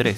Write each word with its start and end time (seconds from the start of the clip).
3. 0.00 0.16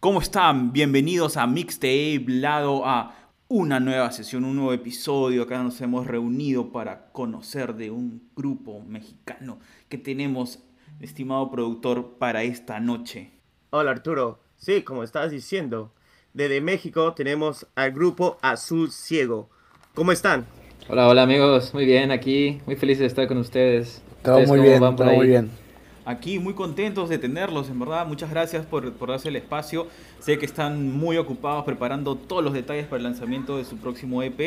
¿Cómo 0.00 0.20
están? 0.20 0.70
Bienvenidos 0.70 1.38
a 1.38 1.46
Mixtape, 1.46 2.26
lado 2.28 2.84
a 2.84 3.30
una 3.48 3.80
nueva 3.80 4.12
sesión, 4.12 4.44
un 4.44 4.56
nuevo 4.56 4.74
episodio. 4.74 5.44
Acá 5.44 5.62
nos 5.62 5.80
hemos 5.80 6.06
reunido 6.06 6.72
para 6.72 7.10
conocer 7.10 7.72
de 7.76 7.90
un 7.90 8.28
grupo 8.36 8.82
mexicano 8.86 9.60
que 9.88 9.96
tenemos, 9.96 10.58
estimado 11.00 11.50
productor, 11.50 12.18
para 12.18 12.42
esta 12.42 12.78
noche. 12.78 13.30
Hola 13.70 13.92
Arturo, 13.92 14.40
sí, 14.58 14.82
como 14.82 15.04
estabas 15.04 15.30
diciendo, 15.30 15.94
desde 16.34 16.60
México 16.60 17.14
tenemos 17.14 17.66
al 17.76 17.92
grupo 17.92 18.36
Azul 18.42 18.90
Ciego. 18.90 19.48
¿Cómo 19.94 20.12
están? 20.12 20.44
Hola, 20.86 21.08
hola 21.08 21.22
amigos, 21.22 21.72
muy 21.72 21.86
bien 21.86 22.10
aquí, 22.10 22.60
muy 22.66 22.76
feliz 22.76 22.98
de 22.98 23.06
estar 23.06 23.26
con 23.26 23.38
ustedes. 23.38 24.02
Todo 24.22 24.42
muy 24.42 24.60
bien, 24.60 24.80
todo 24.80 25.12
muy 25.14 25.28
bien. 25.28 25.65
Aquí 26.06 26.38
muy 26.38 26.54
contentos 26.54 27.08
de 27.08 27.18
tenerlos, 27.18 27.68
en 27.68 27.80
verdad, 27.80 28.06
muchas 28.06 28.30
gracias 28.30 28.64
por, 28.64 28.92
por 28.92 29.08
darse 29.08 29.28
el 29.28 29.34
espacio. 29.34 29.88
Sé 30.20 30.38
que 30.38 30.46
están 30.46 30.96
muy 30.96 31.16
ocupados 31.16 31.64
preparando 31.64 32.14
todos 32.14 32.44
los 32.44 32.54
detalles 32.54 32.86
para 32.86 32.98
el 32.98 33.02
lanzamiento 33.02 33.58
de 33.58 33.64
su 33.64 33.76
próximo 33.76 34.22
EP, 34.22 34.38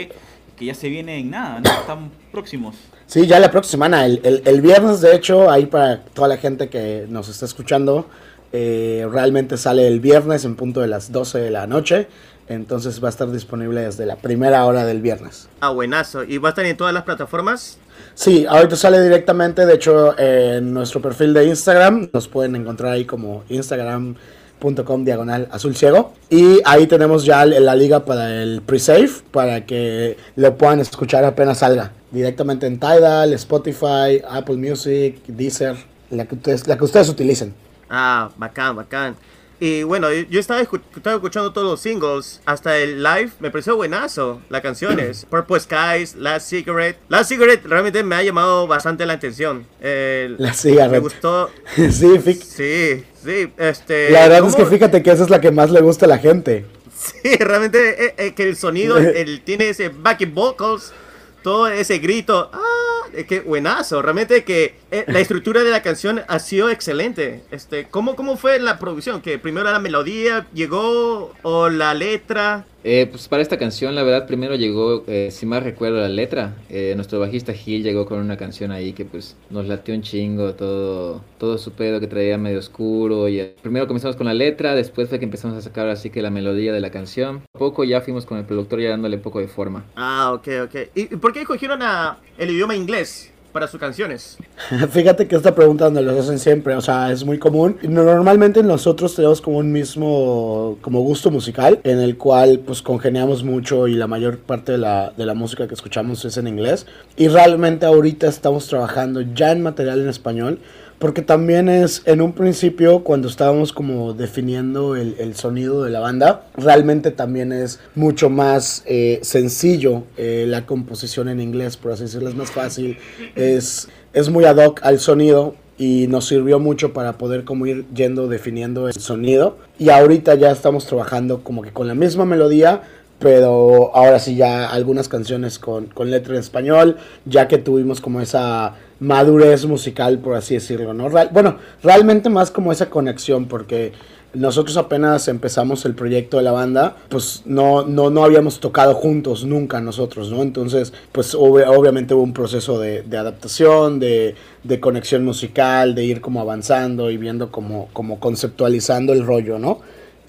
que 0.56 0.66
ya 0.66 0.74
se 0.74 0.88
viene 0.88 1.20
en 1.20 1.32
nada, 1.32 1.60
¿no? 1.60 1.70
Están 1.70 2.12
próximos. 2.32 2.78
Sí, 3.08 3.28
ya 3.28 3.40
la 3.42 3.52
próxima 3.52 3.88
semana, 3.88 4.06
el, 4.06 4.42
el, 4.46 4.62
viernes 4.62 5.02
de 5.02 5.14
hecho, 5.14 5.52
ahí 5.52 5.66
para 5.66 6.02
toda 6.06 6.30
la 6.30 6.38
gente 6.38 6.70
que 6.70 7.06
nos 7.10 7.28
está 7.28 7.46
escuchando, 7.46 8.08
eh, 8.54 9.06
realmente 9.12 9.58
sale 9.58 9.86
el 9.86 10.00
viernes 10.00 10.46
en 10.46 10.56
punto 10.56 10.80
de 10.80 10.88
las 10.88 11.12
12 11.12 11.40
de 11.40 11.52
la 11.52 11.68
noche. 11.68 12.08
Entonces 12.48 13.04
va 13.04 13.10
a 13.10 13.12
estar 13.12 13.30
disponible 13.32 13.82
desde 13.82 14.06
la 14.06 14.16
primera 14.16 14.66
hora 14.66 14.86
del 14.86 15.02
viernes. 15.02 15.50
Ah, 15.60 15.70
buenazo. 15.70 16.24
¿Y 16.24 16.40
va 16.40 16.50
a 16.50 16.52
estar 16.52 16.66
en 16.66 16.78
todas 16.78 16.94
las 16.94 17.04
plataformas? 17.04 17.78
Sí, 18.14 18.46
ahorita 18.48 18.76
sale 18.76 19.02
directamente, 19.02 19.66
de 19.66 19.76
hecho, 19.76 20.18
en 20.20 20.74
nuestro 20.74 21.02
perfil 21.02 21.34
de 21.34 21.46
Instagram. 21.46 22.10
Nos 22.14 22.28
pueden 22.28 22.56
encontrar 22.56 22.94
ahí 22.94 23.06
como 23.06 23.44
instagram.com 23.50 25.06
diagonal 25.06 25.48
azul 25.52 25.76
ciego. 25.76 26.14
Y 26.30 26.60
ahí 26.66 26.88
tenemos 26.88 27.26
ya 27.26 27.46
la 27.46 27.76
liga 27.76 28.06
para 28.06 28.42
el 28.44 28.62
pre-save, 28.62 29.12
para 29.32 29.66
que 29.66 30.18
lo 30.36 30.58
puedan 30.58 30.80
escuchar 30.80 31.24
apenas 31.24 31.60
salga. 31.60 31.92
Directamente 32.12 32.68
en 32.68 32.80
Tidal, 32.80 33.34
Spotify, 33.34 34.22
Apple 34.30 34.58
Music, 34.58 35.22
Deezer, 35.28 35.76
la 36.10 36.26
que 36.26 36.36
ustedes, 36.36 36.68
la 36.68 36.78
que 36.78 36.84
ustedes 36.84 37.10
utilicen. 37.10 37.54
Ah, 37.90 38.30
bacán, 38.38 38.76
bacán. 38.76 39.16
Y 39.60 39.84
bueno, 39.84 40.12
yo 40.12 40.40
estaba, 40.40 40.62
estaba, 40.62 41.16
escuchando 41.16 41.52
todos 41.52 41.70
los 41.70 41.82
singles, 41.82 42.42
hasta 42.46 42.78
el 42.78 43.04
live, 43.04 43.32
me 43.40 43.52
pareció 43.52 43.76
buenazo 43.76 44.42
las 44.50 44.62
canciones. 44.62 45.26
Purple 45.30 45.60
Skies, 45.60 46.16
Last 46.16 46.50
Cigarette. 46.50 46.98
Last 47.10 47.30
Cigarette 47.30 47.66
realmente 47.66 48.04
me 48.04 48.16
ha 48.16 48.24
llamado 48.24 48.68
bastante 48.68 49.06
la 49.06 49.14
atención. 49.14 49.66
la 49.82 50.54
Cigarette. 50.54 50.92
Me 50.92 51.00
gustó. 51.00 51.50
sí, 51.76 52.20
sí, 52.20 53.04
sí, 53.24 53.52
este... 53.58 54.12
La 54.12 54.28
verdad 54.28 54.48
es 54.48 54.56
que 54.56 54.66
fíjate 54.66 55.04
que 55.04 55.12
esa 55.12 55.24
es 55.24 55.30
la 55.30 55.42
que 55.42 55.52
más 55.52 55.72
le 55.72 55.82
gusta 55.82 56.06
a 56.06 56.10
la 56.10 56.18
gente. 56.18 56.66
Sí, 57.24 57.36
realmente 57.38 58.06
eh, 58.06 58.16
eh, 58.18 58.34
que 58.34 58.44
el 58.44 58.56
sonido, 58.56 58.98
el, 58.98 59.42
tiene 59.42 59.70
ese 59.70 59.90
backing 59.90 60.34
vocals, 60.34 60.94
todo 61.42 61.68
ese 61.68 62.00
grito. 62.00 62.50
¡Ah! 62.54 62.80
que 63.28 63.42
buenazo, 63.42 64.02
realmente 64.02 64.44
que 64.44 64.76
eh, 64.92 65.04
la 65.08 65.20
estructura 65.20 65.64
de 65.64 65.72
la 65.72 65.82
canción 65.82 66.22
ha 66.28 66.40
sido 66.40 66.70
excelente. 66.70 67.44
Este, 67.52 67.88
¿cómo, 67.88 68.16
¿Cómo 68.16 68.38
fue 68.38 68.60
la 68.60 68.80
producción? 68.80 69.22
¿Que 69.22 69.40
primero 69.40 69.72
la 69.72 69.80
melodía 69.80 70.48
llegó 70.54 71.34
o 71.42 71.70
la 71.70 71.94
letra? 71.94 72.66
Eh, 72.84 73.08
pues 73.10 73.28
para 73.28 73.42
esta 73.42 73.58
canción, 73.58 73.94
la 73.94 74.04
verdad, 74.04 74.26
primero 74.26 74.56
llegó, 74.56 75.04
eh, 75.08 75.30
si 75.32 75.46
más 75.46 75.64
recuerdo 75.64 76.00
la 76.00 76.08
letra, 76.08 76.56
eh, 76.70 76.94
nuestro 76.96 77.20
bajista 77.20 77.54
Gil 77.54 77.84
llegó 77.84 78.06
con 78.06 78.20
una 78.20 78.38
canción 78.38 78.72
ahí 78.72 78.94
que 78.94 79.04
pues 79.04 79.36
nos 79.50 79.68
latió 79.68 79.94
un 79.94 80.02
chingo, 80.02 80.54
todo, 80.54 81.22
todo 81.38 81.58
su 81.58 81.74
pedo 81.74 82.00
que 82.00 82.08
traía 82.08 82.38
medio 82.38 82.60
oscuro. 82.60 83.28
Y 83.28 83.42
primero 83.62 83.88
comenzamos 83.88 84.16
con 84.16 84.28
la 84.28 84.34
letra, 84.34 84.76
después 84.76 85.10
fue 85.10 85.20
que 85.20 85.26
empezamos 85.26 85.58
a 85.58 85.62
sacar 85.62 85.90
así 85.90 86.10
que 86.10 86.22
la 86.22 86.30
melodía 86.30 86.72
de 86.72 86.80
la 86.80 86.90
canción. 86.90 87.42
Poco 87.52 87.84
ya 87.84 88.02
fuimos 88.02 88.26
con 88.26 88.38
el 88.38 88.46
productor 88.46 88.80
ya 88.80 88.90
dándole 88.92 89.18
un 89.18 89.24
poco 89.24 89.40
de 89.40 89.48
forma. 89.48 89.84
Ah, 89.96 90.32
ok, 90.34 90.48
ok. 90.64 90.76
¿Y 90.96 91.06
por 91.18 91.34
qué 91.34 91.42
escogieron 91.42 91.82
a 91.82 92.20
el 92.38 92.52
idioma 92.52 92.76
inglés? 92.76 93.34
Para 93.52 93.68
sus 93.68 93.80
canciones? 93.80 94.38
Fíjate 94.92 95.28
que 95.28 95.36
esta 95.36 95.56
pregunta 95.56 95.90
nos 95.90 96.04
la 96.04 96.20
hacen 96.20 96.40
siempre, 96.40 96.76
o 96.76 96.82
sea, 96.82 97.12
es 97.12 97.24
muy 97.26 97.40
común. 97.40 97.78
Normalmente 97.84 98.64
nosotros 98.64 99.16
tenemos 99.16 99.42
como 99.42 99.58
un 99.58 99.72
mismo 99.72 100.78
como 100.82 101.02
gusto 101.02 101.32
musical 101.32 101.80
en 101.84 102.00
el 102.00 102.18
cual 102.18 102.60
pues 102.66 102.82
congeniamos 102.82 103.44
mucho 103.44 103.88
y 103.88 103.96
la 103.96 104.08
mayor 104.08 104.40
parte 104.40 104.74
de 104.74 104.78
la, 104.78 105.12
de 105.16 105.26
la 105.26 105.34
música 105.34 105.68
que 105.68 105.74
escuchamos 105.74 106.24
es 106.26 106.38
en 106.38 106.48
inglés. 106.48 106.86
Y 107.18 107.28
realmente 107.28 107.86
ahorita 107.86 108.28
estamos 108.28 108.68
trabajando 108.68 109.22
ya 109.22 109.52
en 109.52 109.62
material 109.62 110.02
en 110.02 110.10
español 110.10 110.60
porque 111.00 111.22
también 111.22 111.70
es 111.70 112.02
en 112.06 112.22
un 112.22 112.34
principio 112.34 113.04
cuando 113.04 113.30
estábamos 113.30 113.72
como 113.72 114.14
definiendo 114.14 114.96
el, 114.98 115.16
el 115.18 115.36
sonido 115.36 115.84
de 115.84 115.90
la 115.90 116.02
banda, 116.02 116.44
realmente 116.56 117.12
también 117.12 117.54
es 117.54 117.80
mucho 117.96 118.30
más 118.30 118.84
eh, 118.86 119.20
sencillo 119.24 120.04
eh, 120.18 120.46
la 120.48 120.66
composición 120.66 121.30
en 121.30 121.40
inglés, 121.40 121.78
por 121.78 121.94
así 121.94 122.04
decirlo, 122.04 122.30
es 122.30 122.36
más 122.36 122.52
fácil, 122.52 122.98
es, 123.36 123.88
es 124.14 124.30
muy 124.30 124.44
ad 124.44 124.58
hoc 124.58 124.82
al 124.84 125.00
sonido 125.00 125.56
y 125.78 126.08
nos 126.08 126.28
sirvió 126.28 126.60
mucho 126.60 126.92
para 126.92 127.18
poder 127.18 127.46
como 127.46 127.66
ir 127.66 127.86
yendo 127.96 128.28
definiendo 128.28 128.90
el 128.90 128.96
sonido. 128.96 129.58
Y 129.80 129.90
ahorita 129.90 130.36
ya 130.36 130.52
estamos 130.52 130.86
trabajando 130.86 131.42
como 131.42 131.62
que 131.62 131.72
con 131.72 131.88
la 131.88 131.96
misma 131.96 132.26
melodía 132.26 132.82
pero 133.20 133.94
ahora 133.96 134.18
sí 134.18 134.36
ya 134.36 134.70
algunas 134.70 135.10
canciones 135.10 135.60
con, 135.60 135.88
con 135.88 136.10
letra 136.10 136.36
en 136.36 136.40
español, 136.40 136.98
ya 137.26 137.50
que 137.50 137.58
tuvimos 137.58 138.00
como 138.00 138.22
esa 138.22 138.76
madurez 139.00 139.66
musical, 139.66 140.20
por 140.20 140.36
así 140.36 140.56
decirlo, 140.56 140.94
¿no? 140.94 141.10
bueno, 141.32 141.58
realmente 141.84 142.30
más 142.30 142.52
como 142.52 142.72
esa 142.72 142.90
conexión, 142.90 143.48
porque 143.48 143.94
nosotros 144.34 144.78
apenas 144.78 145.28
empezamos 145.28 145.86
el 145.86 145.96
proyecto 145.96 146.38
de 146.38 146.44
la 146.44 146.52
banda, 146.52 146.96
pues 147.10 147.44
no, 147.46 147.84
no, 147.84 148.10
no 148.12 148.24
habíamos 148.24 148.60
tocado 148.60 148.94
juntos 148.94 149.44
nunca 149.44 149.82
nosotros, 149.82 150.32
¿no? 150.32 150.44
Entonces, 150.44 150.94
pues 151.12 151.34
obviamente 151.34 152.14
hubo 152.14 152.24
un 152.24 152.34
proceso 152.34 152.80
de, 152.80 153.02
de 153.02 153.18
adaptación, 153.18 154.00
de, 154.00 154.36
de, 154.64 154.80
conexión 154.80 155.26
musical, 155.26 155.96
de 155.96 156.06
ir 156.06 156.22
como 156.22 156.42
avanzando 156.42 157.10
y 157.10 157.18
viendo 157.18 157.52
como, 157.52 157.90
como 157.92 158.20
conceptualizando 158.20 159.14
el 159.14 159.26
rollo, 159.26 159.58
¿no? 159.58 159.80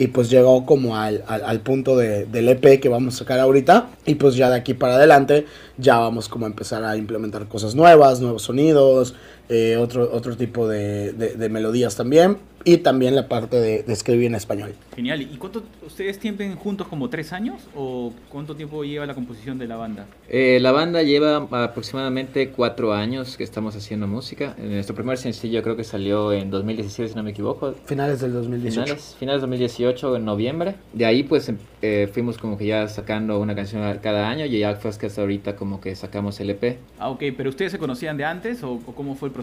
Y 0.01 0.07
pues 0.07 0.31
llegó 0.31 0.65
como 0.65 0.97
al, 0.97 1.23
al, 1.29 1.61
punto 1.61 1.95
de, 1.95 2.25
del 2.25 2.49
EP 2.49 2.81
que 2.81 2.89
vamos 2.89 3.17
a 3.17 3.19
sacar 3.19 3.39
ahorita. 3.39 3.91
Y 4.07 4.15
pues 4.15 4.35
ya 4.35 4.49
de 4.49 4.57
aquí 4.57 4.73
para 4.73 4.95
adelante 4.95 5.45
ya 5.77 5.99
vamos 5.99 6.27
como 6.27 6.47
a 6.47 6.49
empezar 6.49 6.83
a 6.85 6.97
implementar 6.97 7.47
cosas 7.49 7.75
nuevas, 7.75 8.19
nuevos 8.19 8.45
sonidos, 8.45 9.15
eh, 9.53 9.77
otro, 9.77 10.09
otro 10.13 10.37
tipo 10.37 10.69
de, 10.69 11.13
de, 11.13 11.49
melodías 11.49 11.97
también 11.97 12.39
y 12.65 12.79
también 12.79 13.17
la 13.17 13.27
parte 13.27 13.57
de, 13.57 13.85
escribir 13.89 14.27
en 14.27 14.37
español. 14.37 14.75
Genial. 14.95 15.23
¿Y 15.23 15.37
cuánto 15.39 15.65
ustedes 15.85 16.21
tienen 16.21 16.55
juntos 16.55 16.87
como 16.87 17.09
tres 17.09 17.33
años 17.33 17.63
o 17.75 18.13
cuánto 18.29 18.55
tiempo 18.55 18.85
lleva 18.85 19.07
la 19.07 19.15
composición 19.15 19.59
de 19.59 19.67
la 19.67 19.77
banda? 19.77 20.07
Eh, 20.29 20.59
la 20.61 20.71
banda 20.71 21.03
lleva 21.03 21.49
aproximadamente 21.51 22.51
cuatro 22.51 22.93
años 22.93 23.37
que 23.37 23.43
estamos 23.43 23.75
haciendo 23.75 24.07
música. 24.07 24.55
Nuestro 24.59 24.95
primer 24.95 25.19
sencillo 25.19 25.63
creo 25.65 25.77
que 25.77 25.85
salió 25.85 26.33
en 26.33 26.51
2017 26.51 27.09
si 27.09 27.15
no 27.17 27.25
me 27.25 27.31
equivoco. 27.31 27.75
Finales 27.87 28.21
del 28.21 28.33
2018. 28.35 28.85
Finales, 28.85 29.17
finales 29.19 29.41
2018 29.41 30.17
en 30.17 30.25
noviembre. 30.25 30.75
De 30.93 31.07
ahí 31.07 31.25
pues 31.25 31.49
em, 31.49 31.59
eh, 31.83 32.09
fuimos 32.13 32.39
como 32.39 32.57
que 32.57 32.67
ya 32.67 32.87
sacando 32.89 33.41
una 33.41 33.57
canción 33.57 33.99
cada 34.03 34.29
año 34.29 34.45
y 34.45 34.59
ya 34.59 34.77
fue 34.77 34.91
hasta 34.91 35.09
ahorita 35.21 35.57
como 35.57 35.81
que 35.81 35.97
sacamos 35.97 36.39
el 36.39 36.51
EP. 36.51 36.79
Ah, 36.99 37.09
ok. 37.11 37.23
¿Pero 37.37 37.51
ustedes 37.51 37.73
se 37.73 37.79
conocían 37.79 38.17
de 38.17 38.25
antes 38.25 38.63
o, 38.63 38.79
cómo 38.95 39.17
fue 39.17 39.29
el 39.29 39.33
proceso? 39.33 39.40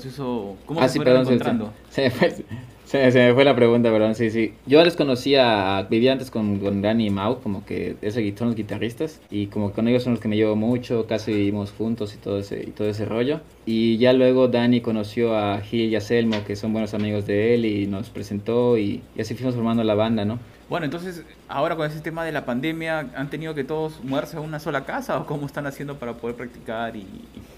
¿Cómo 0.65 0.81
ah, 0.81 0.87
se 0.87 0.97
fueron 0.97 1.21
encontrando? 1.21 1.73
Se, 1.89 3.11
se, 3.11 3.19
me 3.19 3.33
fue 3.33 3.43
la 3.43 3.53
pregunta, 3.53 3.91
perdón, 3.91 4.15
sí, 4.15 4.31
sí. 4.31 4.53
Yo 4.65 4.81
les 4.83 4.95
conocía, 4.95 5.85
vivía 5.89 6.13
antes 6.13 6.31
con, 6.31 6.59
con 6.59 6.81
Dani 6.81 7.07
y 7.07 7.09
Mau, 7.09 7.41
como 7.41 7.65
que 7.65 7.97
ese, 8.01 8.33
son 8.37 8.47
los 8.47 8.55
guitarristas, 8.55 9.19
y 9.29 9.47
como 9.47 9.73
con 9.73 9.89
ellos 9.89 10.03
son 10.03 10.13
los 10.13 10.21
que 10.21 10.29
me 10.29 10.37
llevo 10.37 10.55
mucho, 10.55 11.05
casi 11.05 11.33
vivimos 11.33 11.71
juntos 11.71 12.15
y 12.15 12.17
todo 12.17 12.39
ese, 12.39 12.63
y 12.65 12.71
todo 12.71 12.87
ese 12.87 13.03
rollo. 13.03 13.41
Y 13.65 13.97
ya 13.97 14.13
luego 14.13 14.47
Dani 14.47 14.79
conoció 14.79 15.35
a 15.35 15.59
Gil 15.59 15.89
y 15.89 15.95
a 15.97 16.01
Selmo, 16.01 16.45
que 16.45 16.55
son 16.55 16.71
buenos 16.71 16.93
amigos 16.93 17.27
de 17.27 17.55
él, 17.55 17.65
y 17.65 17.87
nos 17.87 18.09
presentó, 18.09 18.77
y, 18.77 19.01
y 19.17 19.21
así 19.21 19.35
fuimos 19.35 19.55
formando 19.55 19.83
la 19.83 19.95
banda, 19.95 20.23
¿no? 20.23 20.39
Bueno, 20.69 20.85
entonces, 20.85 21.23
ahora 21.47 21.77
con 21.77 21.89
ese 21.89 22.01
tema 22.01 22.25
de 22.25 22.33
la 22.33 22.45
pandemia, 22.45 22.99
¿han 23.15 23.29
tenido 23.29 23.53
que 23.53 23.63
todos 23.63 24.03
mudarse 24.03 24.37
a 24.37 24.41
una 24.41 24.59
sola 24.59 24.83
casa 24.85 25.17
o 25.17 25.25
cómo 25.25 25.45
están 25.45 25.65
haciendo 25.65 25.97
para 25.97 26.13
poder 26.13 26.35
practicar 26.35 26.95
y, 26.95 27.05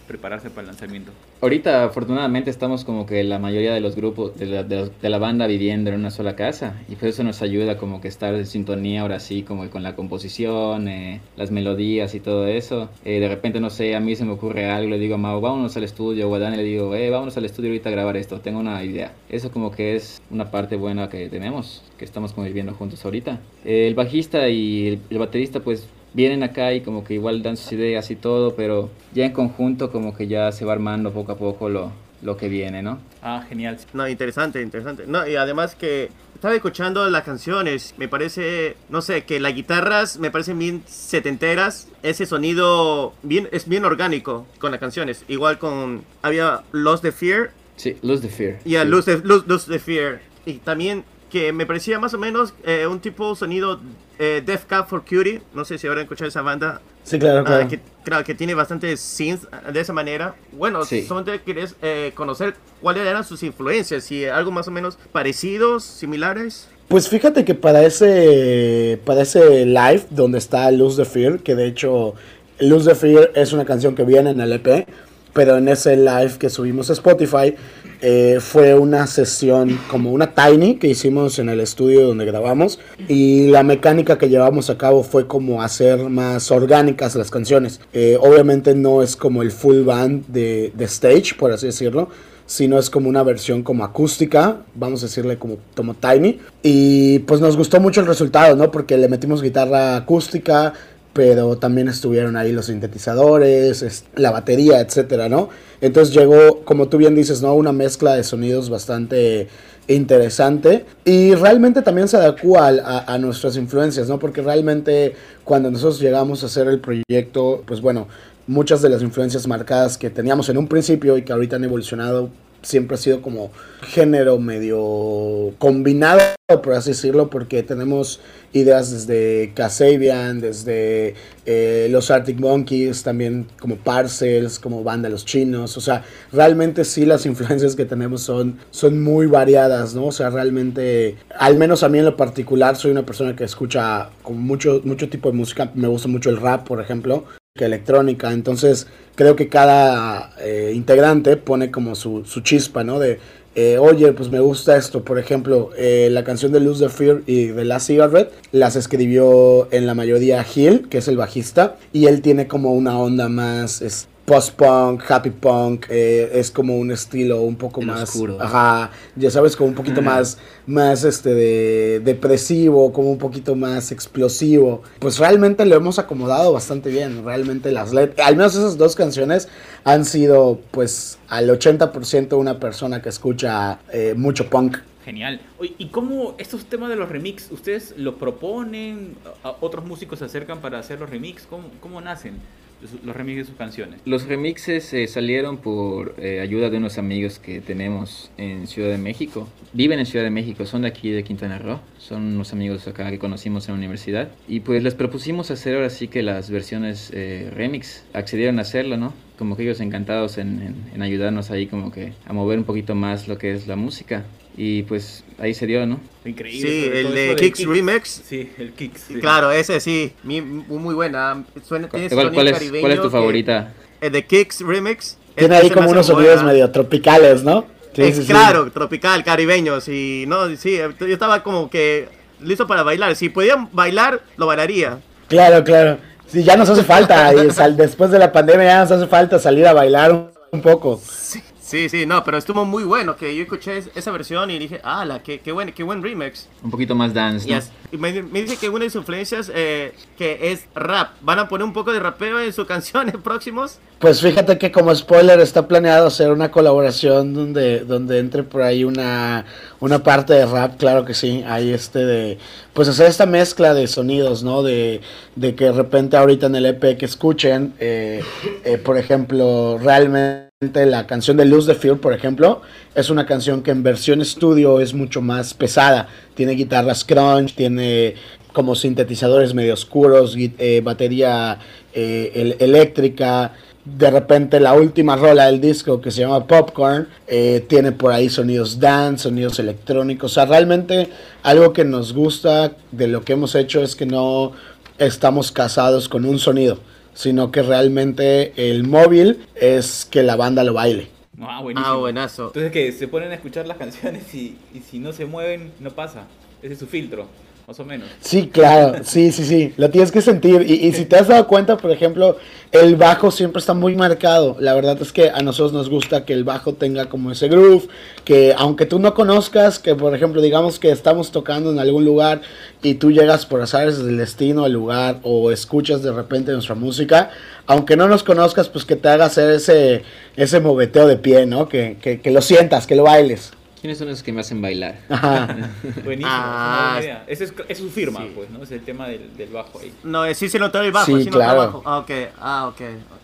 prepararse 0.09 0.49
para 0.49 0.61
el 0.61 0.67
lanzamiento? 0.67 1.11
Ahorita, 1.39 1.85
afortunadamente, 1.85 2.49
estamos 2.49 2.83
como 2.83 3.05
que 3.05 3.23
la 3.23 3.39
mayoría 3.39 3.73
de 3.73 3.79
los 3.79 3.95
grupos 3.95 4.37
de 4.37 5.09
la, 5.09 5.17
banda 5.19 5.47
viviendo 5.47 5.91
en 5.91 5.97
una 5.97 6.11
sola 6.11 6.35
casa 6.35 6.75
y 6.89 6.95
pues 6.95 7.13
eso 7.13 7.23
nos 7.23 7.41
ayuda 7.41 7.77
como 7.77 8.01
que 8.01 8.07
estar 8.07 8.33
en 8.33 8.45
sintonía 8.45 9.01
ahora 9.01 9.19
sí, 9.19 9.43
como 9.43 9.69
con 9.69 9.83
la 9.83 9.95
composición, 9.95 10.87
eh, 10.87 11.21
las 11.37 11.51
melodías 11.51 12.15
y 12.15 12.19
todo 12.19 12.47
eso. 12.47 12.89
Eh, 13.05 13.19
de 13.19 13.27
repente, 13.27 13.59
no 13.59 13.69
sé, 13.69 13.95
a 13.95 13.99
mí 13.99 14.15
se 14.15 14.25
me 14.25 14.31
ocurre 14.31 14.69
algo, 14.69 14.89
le 14.89 14.97
digo 14.97 15.15
a 15.15 15.17
Mau, 15.17 15.39
vámonos 15.39 15.77
al 15.77 15.83
estudio, 15.83 16.27
o 16.27 16.35
a 16.35 16.39
Dani 16.39 16.57
le 16.57 16.63
digo, 16.63 16.95
eh, 16.95 17.09
vámonos 17.09 17.37
al 17.37 17.45
estudio 17.45 17.69
ahorita 17.69 17.89
a 17.89 17.91
grabar 17.91 18.17
esto, 18.17 18.39
tengo 18.39 18.59
una 18.59 18.83
idea. 18.83 19.13
Eso 19.29 19.51
como 19.51 19.71
que 19.71 19.95
es 19.95 20.21
una 20.31 20.49
parte 20.49 20.75
buena 20.75 21.09
que 21.09 21.29
tenemos, 21.29 21.83
que 21.97 22.05
estamos 22.05 22.33
conviviendo 22.33 22.73
juntos 22.73 23.05
ahorita. 23.05 23.39
el 23.63 23.93
bajista 23.93 24.49
y 24.49 24.99
el, 25.09 25.17
baterista 25.19 25.59
pues 25.59 25.87
vienen 26.13 26.43
acá 26.43 26.73
y 26.73 26.81
como 26.81 27.03
que 27.03 27.13
igual 27.15 27.43
dan 27.43 27.57
sus 27.57 27.71
ideas 27.73 28.09
y 28.11 28.15
todo, 28.15 28.55
pero 28.55 28.89
ya 29.13 29.25
en 29.25 29.31
conjunto 29.33 29.91
como 29.91 30.15
que 30.15 30.27
ya 30.27 30.51
se 30.51 30.65
va 30.65 30.73
armando 30.73 31.11
poco 31.11 31.31
a 31.33 31.37
poco 31.37 31.69
lo, 31.69 31.91
lo 32.21 32.37
que 32.37 32.49
viene, 32.49 32.81
¿no? 32.81 32.99
Ah, 33.21 33.45
genial. 33.47 33.77
No, 33.93 34.07
interesante, 34.07 34.61
interesante. 34.61 35.03
No, 35.07 35.27
y 35.27 35.35
además 35.35 35.75
que 35.75 36.09
estaba 36.35 36.55
escuchando 36.55 37.09
las 37.09 37.23
canciones, 37.23 37.93
me 37.97 38.07
parece, 38.07 38.75
no 38.89 39.01
sé, 39.01 39.23
que 39.25 39.39
las 39.41 39.53
guitarras 39.53 40.17
me 40.19 40.31
parecen 40.31 40.57
bien 40.57 40.83
setenteras, 40.87 41.87
ese 42.01 42.25
sonido 42.25 43.13
bien, 43.23 43.49
es 43.51 43.67
bien 43.67 43.83
orgánico 43.83 44.47
con 44.57 44.71
las 44.71 44.79
canciones, 44.79 45.25
igual 45.27 45.59
con, 45.59 46.03
había 46.21 46.61
Lost 46.71 47.03
the 47.03 47.11
Fear. 47.11 47.51
Sí, 47.75 47.97
Lose 48.01 48.21
the 48.21 48.29
Fear. 48.29 48.59
Y 48.65 48.75
a 48.77 48.83
sí. 48.83 48.87
Lose, 48.89 49.17
the, 49.17 49.27
Lose- 49.27 49.45
Lose 49.47 49.71
the 49.71 49.79
Fear. 49.79 50.21
Y 50.45 50.53
también 50.55 51.03
que 51.29 51.53
me 51.53 51.65
parecía 51.65 51.99
más 51.99 52.13
o 52.13 52.17
menos 52.17 52.53
eh, 52.65 52.87
un 52.87 52.99
tipo 52.99 53.35
sonido 53.35 53.79
eh, 54.17 54.41
Death 54.45 54.65
Cab 54.67 54.87
for 54.87 55.01
Cutie, 55.03 55.41
no 55.53 55.63
sé 55.65 55.77
si 55.77 55.87
habrán 55.87 56.03
escuchado 56.03 56.27
esa 56.27 56.41
banda, 56.41 56.81
Sí, 57.03 57.17
claro, 57.17 57.39
Ah, 57.39 57.43
claro. 57.45 57.67
que, 57.69 57.79
claro, 58.03 58.23
que 58.23 58.35
tiene 58.35 58.53
bastante 58.53 58.95
synth 58.97 59.49
de 59.49 59.79
esa 59.79 59.93
manera. 59.93 60.35
Bueno, 60.51 60.83
Sí. 60.85 61.03
solamente 61.07 61.41
querés 61.43 61.75
eh, 61.81 62.11
conocer 62.13 62.55
cuáles 62.81 63.07
eran 63.07 63.23
sus 63.23 63.41
influencias, 63.43 64.11
y 64.11 64.25
algo 64.25 64.51
más 64.51 64.67
o 64.67 64.71
menos 64.71 64.97
parecidos, 65.11 65.83
similares. 65.83 66.67
Pues 66.87 67.07
fíjate 67.09 67.45
que 67.45 67.55
para 67.55 67.83
ese, 67.83 68.99
para 69.05 69.21
ese 69.21 69.65
live 69.65 70.03
donde 70.09 70.37
está 70.39 70.69
Lose 70.71 70.97
the 71.03 71.09
Fear, 71.09 71.39
que 71.39 71.55
de 71.55 71.67
hecho 71.67 72.13
Lose 72.59 72.89
the 72.89 72.95
Fear 72.95 73.31
es 73.35 73.53
una 73.53 73.65
canción 73.65 73.95
que 73.95 74.03
viene 74.03 74.31
en 74.31 74.41
el 74.41 74.51
EP, 74.53 74.87
pero 75.33 75.57
en 75.57 75.67
ese 75.69 75.95
live 75.95 76.33
que 76.39 76.49
subimos 76.49 76.89
a 76.89 76.93
Spotify 76.93 77.55
eh, 78.01 78.37
fue 78.39 78.73
una 78.75 79.07
sesión 79.07 79.77
como 79.89 80.11
una 80.11 80.33
tiny 80.33 80.75
que 80.75 80.87
hicimos 80.87 81.37
en 81.39 81.49
el 81.49 81.59
estudio 81.59 82.07
donde 82.07 82.25
grabamos 82.25 82.79
y 83.07 83.47
la 83.47 83.63
mecánica 83.63 84.17
que 84.17 84.29
llevamos 84.29 84.69
a 84.69 84.77
cabo 84.77 85.03
fue 85.03 85.27
como 85.27 85.61
hacer 85.61 86.09
más 86.09 86.49
orgánicas 86.51 87.15
las 87.15 87.29
canciones. 87.29 87.81
Eh, 87.91 88.17
obviamente 88.21 88.73
no 88.73 89.03
es 89.03 89.15
como 89.15 89.41
el 89.41 89.51
full 89.51 89.83
band 89.83 90.27
de, 90.27 90.71
de 90.75 90.85
stage, 90.85 91.35
por 91.37 91.51
así 91.51 91.65
decirlo, 91.65 92.09
sino 92.49 92.79
es 92.79 92.89
como 92.89 93.09
una 93.09 93.21
versión 93.21 93.61
como 93.61 93.83
acústica, 93.83 94.61
vamos 94.73 95.03
a 95.03 95.05
decirle 95.05 95.37
como, 95.37 95.57
como 95.75 95.93
Tiny. 95.93 96.39
Y 96.63 97.19
pues 97.19 97.41
nos 97.41 97.55
gustó 97.55 97.79
mucho 97.79 98.01
el 98.01 98.07
resultado, 98.07 98.55
¿no? 98.55 98.71
Porque 98.71 98.97
le 98.97 99.07
metimos 99.07 99.43
guitarra 99.43 99.95
acústica, 99.95 100.73
pero 101.13 101.57
también 101.57 101.87
estuvieron 101.87 102.37
ahí 102.37 102.51
los 102.51 102.67
sintetizadores, 102.67 103.81
es- 103.81 104.05
la 104.15 104.31
batería, 104.31 104.79
etcétera, 104.79 105.29
¿no? 105.29 105.49
Entonces 105.81 106.13
llegó, 106.13 106.61
como 106.65 106.87
tú 106.89 106.97
bien 106.97 107.15
dices, 107.15 107.41
¿no? 107.41 107.53
Una 107.55 107.71
mezcla 107.71 108.15
de 108.15 108.23
sonidos 108.23 108.69
bastante 108.69 109.47
interesante 109.87 110.85
y 111.03 111.33
realmente 111.35 111.81
también 111.81 112.07
se 112.07 112.17
adecua 112.17 112.67
a, 112.67 113.13
a 113.13 113.17
nuestras 113.17 113.57
influencias, 113.57 114.07
¿no? 114.07 114.19
Porque 114.19 114.41
realmente 114.41 115.13
cuando 115.43 115.69
nosotros 115.71 115.99
llegamos 115.99 116.43
a 116.43 116.45
hacer 116.45 116.67
el 116.67 116.79
proyecto, 116.79 117.63
pues 117.65 117.81
bueno, 117.81 118.07
muchas 118.47 118.81
de 118.81 118.89
las 118.89 119.01
influencias 119.01 119.47
marcadas 119.47 119.97
que 119.97 120.09
teníamos 120.09 120.47
en 120.49 120.57
un 120.57 120.67
principio 120.67 121.17
y 121.17 121.23
que 121.23 121.33
ahorita 121.33 121.55
han 121.57 121.63
evolucionado 121.63 122.29
siempre 122.61 122.95
ha 122.95 122.97
sido 122.97 123.21
como 123.21 123.51
género 123.81 124.39
medio 124.39 125.53
combinado, 125.57 126.19
por 126.47 126.73
así 126.73 126.91
decirlo, 126.91 127.29
porque 127.29 127.63
tenemos 127.63 128.19
ideas 128.53 128.91
desde 128.91 129.53
Kasabian, 129.53 130.41
desde 130.41 131.15
eh, 131.45 131.87
los 131.91 132.09
Arctic 132.11 132.39
Monkeys, 132.39 133.03
también 133.03 133.47
como 133.59 133.77
Parcels, 133.77 134.59
como 134.59 134.83
Banda 134.83 135.09
Los 135.09 135.25
Chinos, 135.25 135.77
o 135.77 135.81
sea, 135.81 136.03
realmente 136.31 136.83
sí 136.85 137.05
las 137.05 137.25
influencias 137.25 137.75
que 137.75 137.85
tenemos 137.85 138.21
son, 138.21 138.57
son 138.71 139.01
muy 139.01 139.27
variadas, 139.27 139.93
¿no? 139.93 140.07
O 140.07 140.11
sea, 140.11 140.29
realmente, 140.29 141.17
al 141.37 141.57
menos 141.57 141.83
a 141.83 141.89
mí 141.89 141.99
en 141.99 142.05
lo 142.05 142.17
particular, 142.17 142.75
soy 142.75 142.91
una 142.91 143.05
persona 143.05 143.35
que 143.35 143.43
escucha 143.43 144.09
como 144.23 144.39
mucho, 144.39 144.81
mucho 144.83 145.09
tipo 145.09 145.29
de 145.29 145.37
música, 145.37 145.71
me 145.75 145.87
gusta 145.87 146.07
mucho 146.07 146.29
el 146.29 146.37
rap, 146.37 146.67
por 146.67 146.81
ejemplo, 146.81 147.25
electrónica. 147.55 148.31
Entonces, 148.31 148.87
creo 149.15 149.35
que 149.35 149.49
cada 149.49 150.33
eh, 150.39 150.71
integrante 150.75 151.37
pone 151.37 151.71
como 151.71 151.95
su, 151.95 152.23
su 152.25 152.41
chispa, 152.41 152.83
¿no? 152.83 152.99
De, 152.99 153.19
eh, 153.55 153.77
oye, 153.77 154.13
pues 154.13 154.29
me 154.29 154.39
gusta 154.39 154.77
esto. 154.77 155.03
Por 155.03 155.19
ejemplo, 155.19 155.71
eh, 155.77 156.09
la 156.11 156.23
canción 156.23 156.51
de 156.51 156.59
Lose 156.59 156.85
the 156.85 156.89
Fear 156.89 157.21
y 157.25 157.47
de 157.47 157.65
Last 157.65 157.87
Cigarette 157.87 158.31
las 158.51 158.75
escribió 158.75 159.67
en 159.71 159.87
la 159.87 159.95
mayoría 159.95 160.43
Gil, 160.43 160.87
que 160.89 160.99
es 160.99 161.07
el 161.07 161.17
bajista, 161.17 161.77
y 161.91 162.05
él 162.05 162.21
tiene 162.21 162.47
como 162.47 162.73
una 162.73 162.97
onda 162.97 163.29
más. 163.29 163.81
es, 163.81 164.07
post-punk, 164.33 165.09
happy 165.09 165.31
punk, 165.31 165.87
eh, 165.89 166.29
es 166.33 166.51
como 166.51 166.77
un 166.77 166.91
estilo 166.91 167.41
un 167.41 167.55
poco 167.55 167.81
El 167.81 167.87
más, 167.87 168.03
oscuro. 168.03 168.37
ajá, 168.39 168.91
ya 169.15 169.31
sabes, 169.31 169.55
como 169.55 169.69
un 169.69 169.75
poquito 169.75 170.03
más, 170.03 170.37
más 170.67 171.03
este 171.03 171.33
de 171.33 171.99
depresivo, 172.05 172.93
como 172.93 173.11
un 173.11 173.17
poquito 173.17 173.55
más 173.55 173.91
explosivo. 173.91 174.83
Pues 174.99 175.17
realmente 175.17 175.65
lo 175.65 175.75
hemos 175.75 175.97
acomodado 175.97 176.53
bastante 176.53 176.91
bien, 176.91 177.25
realmente 177.25 177.71
las 177.71 177.91
letras, 177.91 178.27
al 178.27 178.35
menos 178.35 178.55
esas 178.55 178.77
dos 178.77 178.95
canciones 178.95 179.47
han 179.83 180.05
sido 180.05 180.59
pues 180.69 181.17
al 181.27 181.49
80% 181.49 182.37
una 182.37 182.59
persona 182.59 183.01
que 183.01 183.09
escucha 183.09 183.79
eh, 183.91 184.13
mucho 184.15 184.47
punk. 184.47 184.77
Genial. 185.03 185.41
¿Y 185.79 185.87
cómo 185.87 186.35
estos 186.37 186.65
temas 186.65 186.89
de 186.89 186.95
los 186.95 187.09
remix, 187.09 187.49
ustedes 187.51 187.95
lo 187.97 188.17
proponen? 188.17 189.15
¿A- 189.43 189.49
a 189.49 189.55
¿Otros 189.59 189.83
músicos 189.85 190.19
se 190.19 190.25
acercan 190.25 190.59
para 190.59 190.77
hacer 190.77 190.99
los 190.99 191.09
remix? 191.09 191.47
¿Cómo, 191.49 191.63
cómo 191.81 191.99
nacen 191.99 192.35
los, 192.81 193.03
los 193.03 193.15
remix 193.15 193.37
de 193.37 193.45
sus 193.45 193.55
canciones? 193.55 193.99
Los 194.05 194.25
remixes 194.27 194.93
eh, 194.93 195.07
salieron 195.07 195.57
por 195.57 196.15
eh, 196.17 196.39
ayuda 196.41 196.69
de 196.69 196.77
unos 196.77 196.97
amigos 196.97 197.39
que 197.39 197.61
tenemos 197.61 198.31
en 198.37 198.67
Ciudad 198.67 198.89
de 198.89 198.97
México. 198.97 199.47
Viven 199.73 199.99
en 199.99 200.05
Ciudad 200.05 200.25
de 200.25 200.31
México, 200.31 200.65
son 200.65 200.83
de 200.83 200.87
aquí 200.87 201.09
de 201.11 201.23
Quintana 201.23 201.59
Roo. 201.59 201.79
Son 201.97 202.23
unos 202.23 202.53
amigos 202.53 202.87
acá 202.87 203.09
que 203.09 203.19
conocimos 203.19 203.67
en 203.67 203.73
la 203.75 203.77
universidad. 203.79 204.29
Y 204.47 204.61
pues 204.61 204.81
les 204.83 204.95
propusimos 204.95 205.51
hacer 205.51 205.75
ahora 205.75 205.89
sí 205.89 206.07
que 206.07 206.23
las 206.23 206.49
versiones 206.49 207.11
eh, 207.13 207.51
remix. 207.53 208.03
Accedieron 208.13 208.59
a 208.59 208.63
hacerlo, 208.63 208.97
¿no? 208.97 209.13
Como 209.37 209.55
que 209.55 209.63
ellos 209.63 209.79
encantados 209.79 210.37
en, 210.37 210.61
en- 210.61 210.75
en 210.93 211.01
ayudarnos 211.01 211.51
ahí 211.51 211.67
como 211.67 211.91
que 211.91 212.13
a 212.25 212.33
mover 212.33 212.57
un 212.59 212.65
poquito 212.65 212.95
más 212.95 213.27
lo 213.27 213.37
que 213.37 213.53
es 213.53 213.67
la 213.67 213.75
música. 213.75 214.25
Y 214.57 214.83
pues 214.83 215.23
ahí 215.37 215.53
se 215.53 215.65
dio, 215.65 215.85
¿no? 215.85 215.99
Increíble. 216.25 216.69
Sí, 216.69 216.89
el 216.93 217.13
de 217.15 217.35
Kicks 217.35 217.65
Remix. 217.65 218.21
Sí, 218.27 218.51
el 218.57 218.73
Kicks. 218.73 219.01
sí. 219.07 219.13
Claro, 219.15 219.51
ese 219.51 219.79
sí, 219.79 220.13
mi- 220.23 220.41
muy 220.41 220.93
buena. 220.95 221.43
Suena, 221.65 221.87
tiene 221.87 222.09
¿Cuál, 222.09 222.33
cuál 222.33 222.47
es, 222.49 222.71
cuál 222.79 222.91
es 222.91 222.97
tu 222.97 223.03
que- 223.03 223.09
favorita? 223.09 223.73
El 224.01 224.11
de 224.11 224.25
Kicks 224.25 224.61
Remix. 224.61 225.17
Tiene 225.35 225.55
Ese 225.55 225.65
ahí 225.67 225.69
como 225.71 225.89
unos 225.89 226.07
muy 226.07 226.15
sonidos 226.15 226.35
buena. 226.37 226.51
medio 226.51 226.69
tropicales, 226.71 227.43
¿no? 227.43 227.65
Sí, 227.93 228.01
Eh, 228.03 228.13
sí, 228.13 228.21
sí. 228.23 228.27
claro, 228.27 228.69
tropical, 228.71 229.23
caribeño, 229.23 229.79
sí, 229.81 230.25
no, 230.27 230.55
sí, 230.57 230.77
yo 230.99 231.07
estaba 231.07 231.41
como 231.41 231.69
que 231.69 232.07
listo 232.41 232.67
para 232.67 232.83
bailar. 232.83 233.15
Si 233.15 233.29
podían 233.29 233.69
bailar, 233.71 234.21
lo 234.37 234.45
bailaría. 234.45 234.99
Claro, 235.27 235.63
claro. 235.63 235.97
Sí, 236.27 236.43
ya 236.43 236.55
nos 236.57 236.69
hace 236.69 236.83
falta, 236.83 237.33
y 237.45 237.49
sal- 237.51 237.77
después 237.77 238.11
de 238.11 238.19
la 238.19 238.31
pandemia 238.31 238.65
ya 238.65 238.79
nos 238.81 238.91
hace 238.91 239.07
falta 239.07 239.39
salir 239.39 239.65
a 239.65 239.73
bailar 239.73 240.11
un, 240.11 240.29
un 240.51 240.61
poco. 240.61 241.01
Sí, 241.09 241.41
sí, 241.89 242.05
no, 242.07 242.23
pero 242.23 242.37
estuvo 242.37 242.65
muy 242.65 242.83
bueno 242.83 243.15
que 243.15 243.35
yo 243.35 243.43
escuché 243.43 243.77
es- 243.77 243.91
esa 243.93 244.09
versión 244.11 244.49
y 244.49 244.57
dije, 244.57 244.81
ala, 244.83 245.21
qué, 245.21 245.39
qué, 245.39 245.51
buen, 245.51 245.71
qué 245.71 245.83
buen 245.83 246.01
remix. 246.01 246.47
Un 246.63 246.71
poquito 246.71 246.95
más 246.95 247.13
dance, 247.13 247.47
y 247.91 247.97
me, 247.97 248.23
me 248.23 248.41
dice 248.41 248.55
que 248.57 248.69
una 248.69 248.83
de 248.85 248.89
sus 248.89 249.01
influencias 249.01 249.51
eh, 249.53 249.93
que 250.17 250.51
es 250.51 250.65
rap. 250.75 251.13
¿Van 251.21 251.39
a 251.39 251.47
poner 251.47 251.65
un 251.65 251.73
poco 251.73 251.91
de 251.91 251.99
rapeo 251.99 252.39
en 252.39 252.51
sus 252.53 252.65
canciones 252.73 253.15
próximos? 253.17 253.77
Pues 253.99 254.21
fíjate 254.21 254.57
que 254.57 254.71
como 254.71 254.93
spoiler 254.95 255.39
está 255.39 255.67
planeado 255.67 256.07
hacer 256.07 256.31
una 256.31 256.49
colaboración 256.51 257.33
donde, 257.33 257.79
donde 257.81 258.19
entre 258.19 258.43
por 258.43 258.61
ahí 258.61 258.83
una, 258.83 259.45
una 259.79 260.01
parte 260.03 260.33
de 260.33 260.45
rap, 260.45 260.77
claro 260.77 261.03
que 261.03 261.13
sí, 261.13 261.43
hay 261.47 261.71
este 261.71 262.05
de, 262.05 262.37
pues 262.73 262.87
hacer 262.87 263.07
esta 263.07 263.25
mezcla 263.25 263.73
de 263.73 263.87
sonidos, 263.87 264.43
¿no? 264.43 264.63
De, 264.63 265.01
de 265.35 265.55
que 265.55 265.65
de 265.65 265.71
repente 265.73 266.15
ahorita 266.15 266.45
en 266.47 266.55
el 266.55 266.65
EP 266.67 266.97
que 266.97 267.05
escuchen, 267.05 267.73
eh, 267.79 268.23
eh, 268.63 268.77
por 268.77 268.97
ejemplo, 268.97 269.77
realmente 269.81 270.48
la 270.61 271.07
canción 271.07 271.37
de 271.37 271.45
Lose 271.45 271.71
the 271.73 271.79
Fear, 271.79 271.99
por 271.99 272.11
ejemplo, 272.11 272.61
es 272.93 273.09
una 273.09 273.25
canción 273.25 273.63
que 273.63 273.71
en 273.71 273.81
versión 273.81 274.19
estudio 274.19 274.81
es 274.81 274.93
mucho 274.93 275.21
más 275.21 275.53
pesada, 275.53 276.09
tiene 276.35 276.51
guitarras 276.51 277.05
crunch, 277.05 277.55
tiene 277.55 278.15
como 278.51 278.75
sintetizadores 278.75 279.53
medio 279.53 279.73
oscuros, 279.73 280.35
eh, 280.37 280.81
batería 280.83 281.59
eh, 281.93 282.33
el- 282.35 282.57
eléctrica. 282.59 283.53
De 283.85 284.11
repente 284.11 284.59
la 284.59 284.73
última 284.73 285.15
rola 285.15 285.45
del 285.45 285.61
disco 285.61 286.01
que 286.01 286.11
se 286.11 286.19
llama 286.23 286.45
Popcorn 286.45 287.07
eh, 287.25 287.63
tiene 287.69 287.93
por 287.93 288.11
ahí 288.11 288.27
sonidos 288.27 288.81
dance, 288.81 289.23
sonidos 289.23 289.59
electrónicos. 289.59 290.33
O 290.33 290.35
sea, 290.35 290.45
realmente 290.45 291.07
algo 291.41 291.71
que 291.71 291.85
nos 291.85 292.11
gusta 292.11 292.73
de 292.91 293.07
lo 293.07 293.23
que 293.23 293.31
hemos 293.31 293.55
hecho 293.55 293.81
es 293.81 293.95
que 293.95 294.05
no 294.05 294.51
estamos 294.97 295.53
casados 295.53 296.09
con 296.09 296.25
un 296.25 296.37
sonido, 296.37 296.79
sino 297.19 297.51
que 297.51 297.63
realmente 297.63 298.53
el 298.55 298.85
móvil 298.87 299.45
es 299.53 300.07
que 300.09 300.23
la 300.23 300.37
banda 300.37 300.63
lo 300.63 300.73
baile. 300.73 301.09
Ah, 301.41 301.61
buenísimo. 301.61 301.93
Ah, 301.93 301.97
buenazo. 301.97 302.47
Entonces 302.47 302.71
que 302.71 302.93
se 302.93 303.09
ponen 303.09 303.31
a 303.31 303.35
escuchar 303.35 303.67
las 303.67 303.75
canciones 303.75 304.33
y, 304.33 304.57
y 304.73 304.79
si 304.79 304.99
no 304.99 305.11
se 305.11 305.25
mueven, 305.25 305.73
no 305.81 305.91
pasa. 305.91 306.27
Ese 306.61 306.73
es 306.73 306.79
su 306.79 306.87
filtro. 306.87 307.27
Más 307.69 307.79
o 307.79 307.85
menos. 307.85 308.07
Sí, 308.19 308.49
claro, 308.51 309.03
sí, 309.03 309.31
sí, 309.31 309.45
sí, 309.45 309.73
lo 309.77 309.91
tienes 309.91 310.11
que 310.11 310.23
sentir. 310.23 310.63
Y, 310.63 310.91
si 310.91 311.05
te 311.05 311.17
has 311.17 311.27
dado 311.27 311.45
cuenta, 311.45 311.77
por 311.77 311.91
ejemplo, 311.91 312.35
el 312.71 312.95
bajo 312.95 313.29
siempre 313.29 313.59
está 313.59 313.75
muy 313.75 313.95
marcado. 313.95 314.57
La 314.59 314.73
verdad 314.73 314.97
es 314.99 315.13
que 315.13 315.29
a 315.29 315.43
nosotros 315.43 315.71
nos 315.71 315.87
gusta 315.87 316.25
que 316.25 316.33
el 316.33 316.43
bajo 316.43 316.73
tenga 316.73 317.05
como 317.09 317.31
ese 317.31 317.47
groove, 317.47 317.87
que 318.25 318.55
aunque 318.57 318.87
tú 318.87 318.97
no 318.97 319.13
conozcas, 319.13 319.77
que 319.77 319.93
por 319.93 320.15
ejemplo 320.15 320.41
digamos 320.41 320.79
que 320.79 320.89
estamos 320.89 321.31
tocando 321.31 321.71
en 321.71 321.77
algún 321.77 322.05
lugar 322.05 322.41
y 322.81 322.95
tú 322.95 323.11
llegas 323.11 323.45
por 323.45 323.61
azares 323.61 324.03
del 324.03 324.17
destino 324.17 324.63
al 324.63 324.73
lugar 324.73 325.19
o 325.21 325.51
escuchas 325.51 326.01
de 326.01 326.11
repente 326.11 326.51
nuestra 326.51 326.73
música, 326.73 327.29
aunque 327.67 327.95
no 327.95 328.07
nos 328.07 328.23
conozcas, 328.23 328.67
pues 328.67 328.83
que 328.83 328.95
te 328.95 329.09
haga 329.09 329.25
hacer 329.25 329.51
ese, 329.51 330.01
ese 330.35 330.59
moveteo 330.59 331.05
de 331.05 331.17
pie, 331.17 331.45
¿no? 331.45 331.69
Que, 331.69 331.97
que 332.01 332.31
lo 332.31 332.41
sientas, 332.41 332.87
que 332.87 332.95
lo 332.95 333.03
bailes. 333.03 333.51
¿Quiénes 333.81 333.97
son 333.97 334.09
los 334.09 334.21
que 334.23 334.33
me 334.33 334.41
hacen 334.41 334.61
bailar? 334.61 334.99
Ajá. 335.09 335.47
Buenísimo, 336.03 336.29
Ah. 336.31 336.99
Esa 337.27 337.43
es, 337.45 337.53
es 337.67 337.77
su 337.77 337.89
firma, 337.89 338.19
sí. 338.21 338.31
pues, 338.35 338.49
¿no? 338.49 338.61
Es 338.63 338.71
el 338.71 338.81
tema 338.81 339.07
del, 339.07 339.35
del 339.37 339.49
bajo 339.49 339.79
ahí. 339.79 339.93
No, 340.03 340.25
eh, 340.25 340.35
sí 340.35 340.49
se 340.49 340.59
notó 340.59 340.81
el 340.81 340.91
bajo, 340.91 341.05
Sí, 341.05 341.13
sí, 341.23 341.27
el 341.29 341.33
claro. 341.33 341.59
bajo. 341.59 341.83
Ah, 341.85 341.99
ok, 341.99 342.11
ah, 342.39 342.67
ok, 342.67 342.81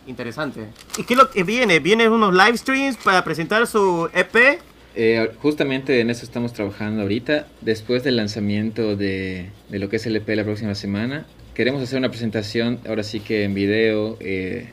interesante. 0.07 0.61
¿Y 0.97 1.03
qué 1.03 1.13
es 1.13 1.17
lo 1.19 1.29
que 1.29 1.43
viene? 1.43 1.79
¿Vienen 1.79 2.11
unos 2.11 2.33
live 2.33 2.57
streams 2.57 2.95
para 2.97 3.23
presentar 3.23 3.67
su 3.67 4.09
EP? 4.13 4.59
Eh, 4.97 5.31
justamente 5.41 5.99
en 5.99 6.09
eso 6.09 6.23
estamos 6.23 6.53
trabajando 6.53 7.01
ahorita. 7.01 7.47
Después 7.61 8.03
del 8.03 8.15
lanzamiento 8.15 8.95
de, 8.95 9.49
de 9.67 9.79
lo 9.79 9.89
que 9.89 9.97
es 9.97 10.05
el 10.05 10.15
EP 10.15 10.29
la 10.29 10.45
próxima 10.45 10.73
semana, 10.73 11.25
queremos 11.53 11.81
hacer 11.83 11.99
una 11.99 12.09
presentación, 12.09 12.79
ahora 12.87 13.03
sí 13.03 13.19
que 13.19 13.43
en 13.43 13.53
video, 13.53 14.15
eh, 14.21 14.69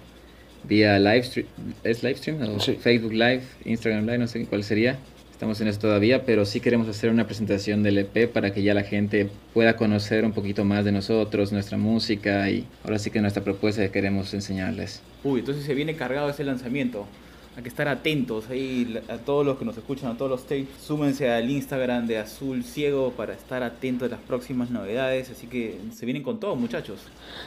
vía 0.63 0.97
live 1.01 1.25
stream. 1.25 1.49
¿Es 1.83 2.05
live 2.05 2.15
stream? 2.19 2.41
O 2.57 2.61
Sí. 2.61 2.79
Facebook 2.81 3.13
Live, 3.13 3.43
Instagram 3.65 4.05
Live, 4.07 4.19
no 4.19 4.29
sé 4.29 4.47
cuál 4.47 4.63
sería. 4.63 4.97
Estamos 5.43 5.61
en 5.61 5.67
eso 5.67 5.81
todavía, 5.81 6.25
pero 6.25 6.45
sí 6.45 6.61
queremos 6.61 6.87
hacer 6.87 7.11
una 7.11 7.27
presentación 7.27 7.83
del 7.83 7.99
EP 7.99 8.31
para 8.33 8.55
que 8.55 8.63
ya 8.63 8.75
la 8.75 8.85
gente 8.85 9.29
pueda 9.53 9.75
conocer 9.75 10.25
un 10.25 10.31
poquito 10.31 10.65
más 10.65 10.85
de 10.85 10.93
nosotros, 10.93 11.51
nuestra 11.51 11.77
música 11.77 12.49
y 12.49 12.65
ahora 12.85 13.01
sí 13.01 13.11
que 13.11 13.21
nuestra 13.21 13.43
propuesta 13.43 13.83
que 13.83 13.91
queremos 13.91 14.33
enseñarles. 14.35 15.03
Uy, 15.25 15.41
entonces 15.41 15.65
se 15.65 15.75
viene 15.75 15.97
cargado 15.97 16.31
ese 16.31 16.45
lanzamiento. 16.45 17.09
Hay 17.55 17.63
que 17.63 17.69
estar 17.69 17.87
atentos 17.87 18.47
ahí 18.51 18.99
a 19.11 19.19
todos 19.19 19.45
los 19.45 19.59
que 19.59 19.67
nos 19.67 19.77
escuchan, 19.77 20.11
a 20.11 20.17
todos 20.17 20.31
los 20.31 20.43
tapes. 20.45 20.69
Súmense 20.87 21.31
al 21.31 21.51
Instagram 21.51 22.07
de 22.07 22.17
Azul 22.17 22.65
Ciego 22.65 23.13
para 23.15 23.35
estar 23.35 23.63
atentos 23.63 24.09
a 24.09 24.13
las 24.13 24.21
próximas 24.21 24.71
novedades. 24.71 25.29
Así 25.31 25.47
que 25.49 25.79
se 25.95 26.07
vienen 26.07 26.23
con 26.23 26.41
todo, 26.41 26.57
muchachos. 26.57 27.01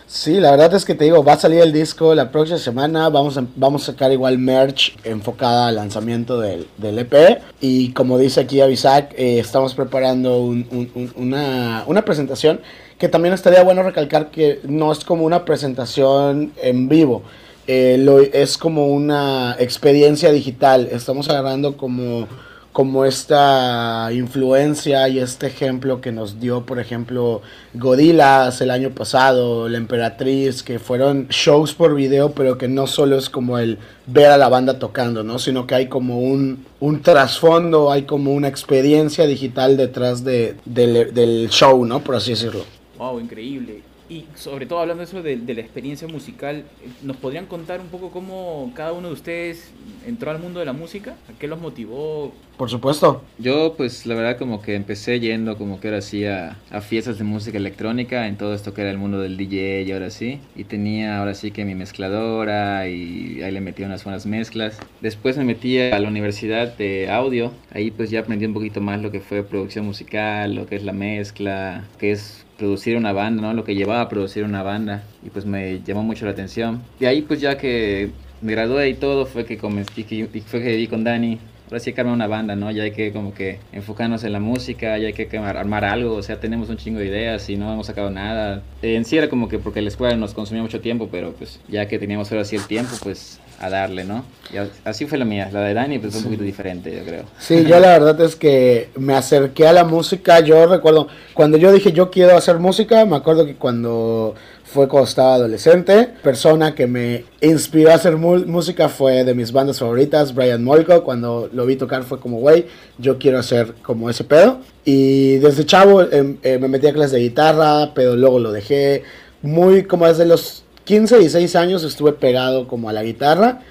Sí, 0.06 0.40
la 0.40 0.52
verdad 0.52 0.72
es 0.76 0.86
que 0.86 0.94
te 0.94 1.06
digo, 1.06 1.24
va 1.24 1.34
a 1.34 1.38
salir 1.38 1.60
el 1.62 1.74
disco 1.74 2.14
la 2.14 2.30
próxima 2.30 2.60
semana, 2.60 3.10
vamos 3.10 3.36
a, 3.40 3.46
vamos 3.56 3.82
a 3.82 3.94
sacar 3.94 4.12
igual 4.12 4.38
merch 4.38 4.96
enfocada 5.04 5.70
al 5.70 5.76
lanzamiento 5.78 6.40
del, 6.40 6.68
del 6.78 7.00
EP 7.00 7.42
y 7.60 7.92
como 7.94 8.20
dice 8.20 8.42
aquí 8.42 8.62
Avisac, 8.62 9.12
eh, 9.18 9.40
estamos 9.40 9.74
preparando 9.74 10.38
un- 10.40 10.68
un- 10.70 10.92
un- 10.94 11.14
una, 11.16 11.84
una 11.88 12.06
presentación 12.06 12.62
que 13.00 13.10
también 13.10 13.34
estaría 13.34 13.64
bueno 13.64 13.82
recalcar 13.82 14.30
que 14.30 14.60
no 14.68 14.92
es 14.92 15.04
como 15.04 15.26
una 15.26 15.46
presentación 15.46 16.52
en 16.62 16.88
vivo, 16.88 17.24
eh, 17.68 18.32
es 18.34 18.58
como 18.58 18.88
una 18.88 19.56
experiencia 19.60 20.32
digital, 20.32 20.88
estamos 20.92 21.30
agarrando 21.30 21.78
como 21.78 22.28
como 22.76 23.06
esta 23.06 24.10
influencia 24.12 25.08
y 25.08 25.20
este 25.20 25.48
ejemplo 25.48 26.02
que 26.02 26.12
nos 26.12 26.42
dio, 26.42 26.66
por 26.66 26.78
ejemplo, 26.78 27.42
Gorilas 27.74 28.60
el 28.60 28.70
año 28.70 28.90
pasado, 28.90 29.70
La 29.70 29.78
Emperatriz, 29.78 30.62
que 30.62 30.78
fueron 30.78 31.30
shows 31.30 31.74
por 31.74 31.96
video, 31.96 32.34
pero 32.34 32.58
que 32.58 32.68
no 32.68 32.86
solo 32.86 33.18
es 33.18 33.30
como 33.30 33.60
el 33.60 33.78
ver 34.08 34.30
a 34.30 34.38
la 34.38 34.50
banda 34.50 34.78
tocando, 34.78 35.24
¿no? 35.24 35.40
Sino 35.40 35.66
que 35.66 35.76
hay 35.76 35.88
como 35.88 36.20
un, 36.20 36.66
un 36.82 37.02
trasfondo, 37.02 37.94
hay 37.94 38.02
como 38.02 38.34
una 38.34 38.50
experiencia 38.50 39.26
digital 39.26 39.78
detrás 39.78 40.26
de, 40.26 40.58
del, 40.66 41.14
del 41.14 41.48
show, 41.50 41.86
¿no? 41.86 42.02
Por 42.02 42.16
así 42.16 42.32
decirlo. 42.32 42.66
Wow, 42.98 43.22
increíble. 43.22 43.95
Y 44.08 44.28
sobre 44.36 44.68
todo 44.68 44.80
hablando 44.80 45.02
de 45.02 45.06
eso 45.06 45.24
de, 45.24 45.38
de 45.38 45.54
la 45.56 45.62
experiencia 45.62 46.08
musical, 46.08 46.72
¿nos 47.02 47.18
podrían 47.18 47.48
contar 47.48 47.80
un 47.82 47.90
poco 47.90 48.12
cómo 48.12 48.72
cada 48.76 48.94
uno 48.94 49.08
de 49.08 49.14
ustedes 49.14 49.74
entró 50.06 50.30
al 50.32 50.40
mundo 50.40 50.60
de 50.60 50.66
la 50.66 50.74
música? 50.74 51.18
¿A 51.28 51.34
qué 51.40 51.48
los 51.48 51.60
motivó? 51.60 52.40
Por 52.58 52.70
supuesto. 52.70 53.22
Yo 53.38 53.74
pues 53.76 54.06
la 54.06 54.16
verdad 54.16 54.38
como 54.38 54.62
que 54.62 54.76
empecé 54.76 55.20
yendo 55.20 55.58
como 55.58 55.80
que 55.82 55.90
ahora 55.90 56.02
sí 56.02 56.24
a, 56.26 56.64
a 56.70 56.80
fiestas 56.82 57.18
de 57.18 57.26
música 57.26 57.58
electrónica 57.58 58.28
en 58.28 58.38
todo 58.38 58.54
esto 58.54 58.74
que 58.74 58.82
era 58.82 58.92
el 58.92 58.98
mundo 58.98 59.20
del 59.20 59.36
DJ 59.36 59.84
y 59.84 59.92
ahora 59.92 60.10
sí. 60.10 60.40
Y 60.56 60.64
tenía 60.64 61.20
ahora 61.20 61.34
sí 61.34 61.52
que 61.52 61.66
mi 61.66 61.76
mezcladora 61.76 62.88
y 62.88 63.42
ahí 63.42 63.52
le 63.52 63.60
metía 63.60 63.88
unas 63.88 64.06
buenas 64.06 64.26
mezclas. 64.26 64.80
Después 65.02 65.38
me 65.38 65.44
metí 65.44 65.80
a 65.80 66.00
la 66.00 66.08
universidad 66.08 66.78
de 66.78 67.10
audio. 67.10 67.52
Ahí 67.72 67.92
pues 67.92 68.10
ya 68.10 68.22
aprendí 68.22 68.46
un 68.46 68.54
poquito 68.54 68.80
más 68.80 69.02
lo 69.02 69.12
que 69.12 69.20
fue 69.20 69.44
producción 69.44 69.86
musical, 69.86 70.56
lo 70.56 70.66
que 70.66 70.78
es 70.78 70.84
la 70.84 70.94
mezcla, 70.94 71.84
que 72.00 72.12
es 72.12 72.45
producir 72.58 72.98
una 72.98 73.14
banda, 73.14 73.42
¿no? 73.42 73.54
Lo 73.54 73.64
que 73.64 73.76
llevaba 73.76 74.02
a 74.02 74.10
producir 74.10 74.44
una 74.44 74.64
banda 74.64 75.04
y 75.26 75.30
pues 75.30 75.46
me 75.46 75.82
llamó 75.84 76.04
mucho 76.04 76.26
la 76.26 76.32
atención. 76.32 76.82
De 77.00 77.08
ahí 77.08 77.22
pues 77.22 77.42
ya 77.42 77.58
que 77.58 78.12
me 78.42 78.54
gradué 78.54 78.90
y 78.90 78.94
todo 78.96 79.26
fue 79.26 79.46
que 79.46 79.58
comencé, 79.58 80.04
que, 80.04 80.28
fue 80.46 80.62
que 80.62 80.76
di 80.76 80.88
con 80.88 81.04
Dani. 81.04 81.40
Ahora 81.66 81.80
sí 81.80 81.90
hay 81.90 81.94
que 81.96 82.02
armar 82.02 82.14
una 82.14 82.28
banda, 82.28 82.56
¿no? 82.56 82.70
Ya 82.70 82.84
hay 82.84 82.92
que 82.92 83.12
como 83.12 83.34
que 83.34 83.58
enfocarnos 83.72 84.24
en 84.24 84.34
la 84.34 84.40
música, 84.40 85.00
ya 85.00 85.08
hay 85.08 85.14
que, 85.14 85.38
armar 85.38 85.84
algo, 85.84 86.14
o 86.14 86.22
sea, 86.22 86.40
tenemos 86.40 86.70
un 86.70 86.78
chingo 86.78 87.00
de 87.00 87.08
ideas 87.08 87.50
y 87.50 87.56
no 87.58 87.74
hemos 87.74 87.88
sacado 87.88 88.12
nada. 88.12 88.62
En 88.84 89.04
sí 89.04 89.18
era 89.18 89.30
como 89.30 89.50
que 89.50 89.58
porque 89.58 89.82
la 89.82 89.88
escuela 89.88 90.16
nos 90.16 90.36
consumía 90.36 90.62
mucho 90.62 90.80
tiempo, 90.80 91.10
pero 91.12 91.34
pues 91.34 91.60
ya 91.68 91.88
que 91.88 91.98
teníamos 91.98 92.32
ahora 92.32 92.46
sí 92.46 92.56
el 92.56 92.68
tiempo, 92.68 92.96
pues 93.02 93.40
a 93.60 93.70
darle, 93.70 94.04
¿no? 94.04 94.26
Y 94.54 94.58
así 94.88 95.06
fue 95.06 95.18
la 95.18 95.26
mía, 95.26 95.50
la 95.52 95.62
de 95.62 95.74
Dani 95.74 96.00
pues 96.00 96.14
fue 96.14 96.20
un 96.20 96.26
poquito 96.26 96.44
diferente, 96.44 96.96
yo 96.96 97.04
creo. 97.04 97.24
Sí, 97.40 97.66
yo 97.66 97.80
la 97.80 97.98
verdad 97.98 98.22
es 98.22 98.36
que 98.36 98.90
me 98.96 99.16
acerqué 99.16 99.68
a 99.68 99.74
la 99.74 99.84
música. 99.84 100.40
Yo 100.42 100.66
recuerdo, 100.68 101.08
cuando 101.34 101.58
yo 101.58 101.72
dije 101.72 101.92
yo 101.92 102.12
quiero 102.12 102.38
hacer 102.38 102.60
música, 102.60 103.06
me 103.06 103.16
acuerdo 103.16 103.46
que 103.46 103.56
cuando 103.56 104.36
fue 104.66 104.88
cuando 104.88 105.08
estaba 105.08 105.36
adolescente, 105.36 106.10
persona 106.22 106.76
que 106.76 106.86
me 106.86 107.24
inspiró 107.42 107.92
a 107.92 107.96
hacer 107.96 108.18
música 108.18 108.90
fue 108.90 109.24
de 109.24 109.34
mis 109.34 109.52
bandas 109.52 109.80
favoritas, 109.80 110.36
Brian 110.36 110.64
Molko. 110.64 111.04
Cuando 111.04 111.50
lo 111.54 111.66
vi 111.66 111.78
tocar 111.78 112.04
fue 112.04 112.20
como, 112.20 112.40
güey, 112.40 112.66
yo 112.98 113.18
quiero 113.18 113.40
hacer 113.40 113.74
como 113.84 114.10
ese 114.10 114.26
pedo. 114.26 114.60
Y 114.84 115.38
desde 115.38 115.66
chavo 115.66 116.02
em, 116.02 116.38
eh, 116.44 116.58
me 116.60 116.68
metí 116.68 116.88
a 116.88 116.94
clases 116.94 117.14
de 117.14 117.20
guitarra, 117.20 117.94
pero 117.96 118.16
luego 118.16 118.40
lo 118.40 118.52
dejé. 118.52 119.04
Muy 119.42 119.84
como 119.84 120.08
desde 120.08 120.26
los 120.26 120.65
15 120.86 121.18
y 121.18 121.20
16 121.22 121.56
años 121.56 121.84
estuve 121.84 122.14
pegado 122.14 122.68
como 122.68 122.90
a 122.90 122.94
la 122.94 123.04
guitarra 123.04 123.62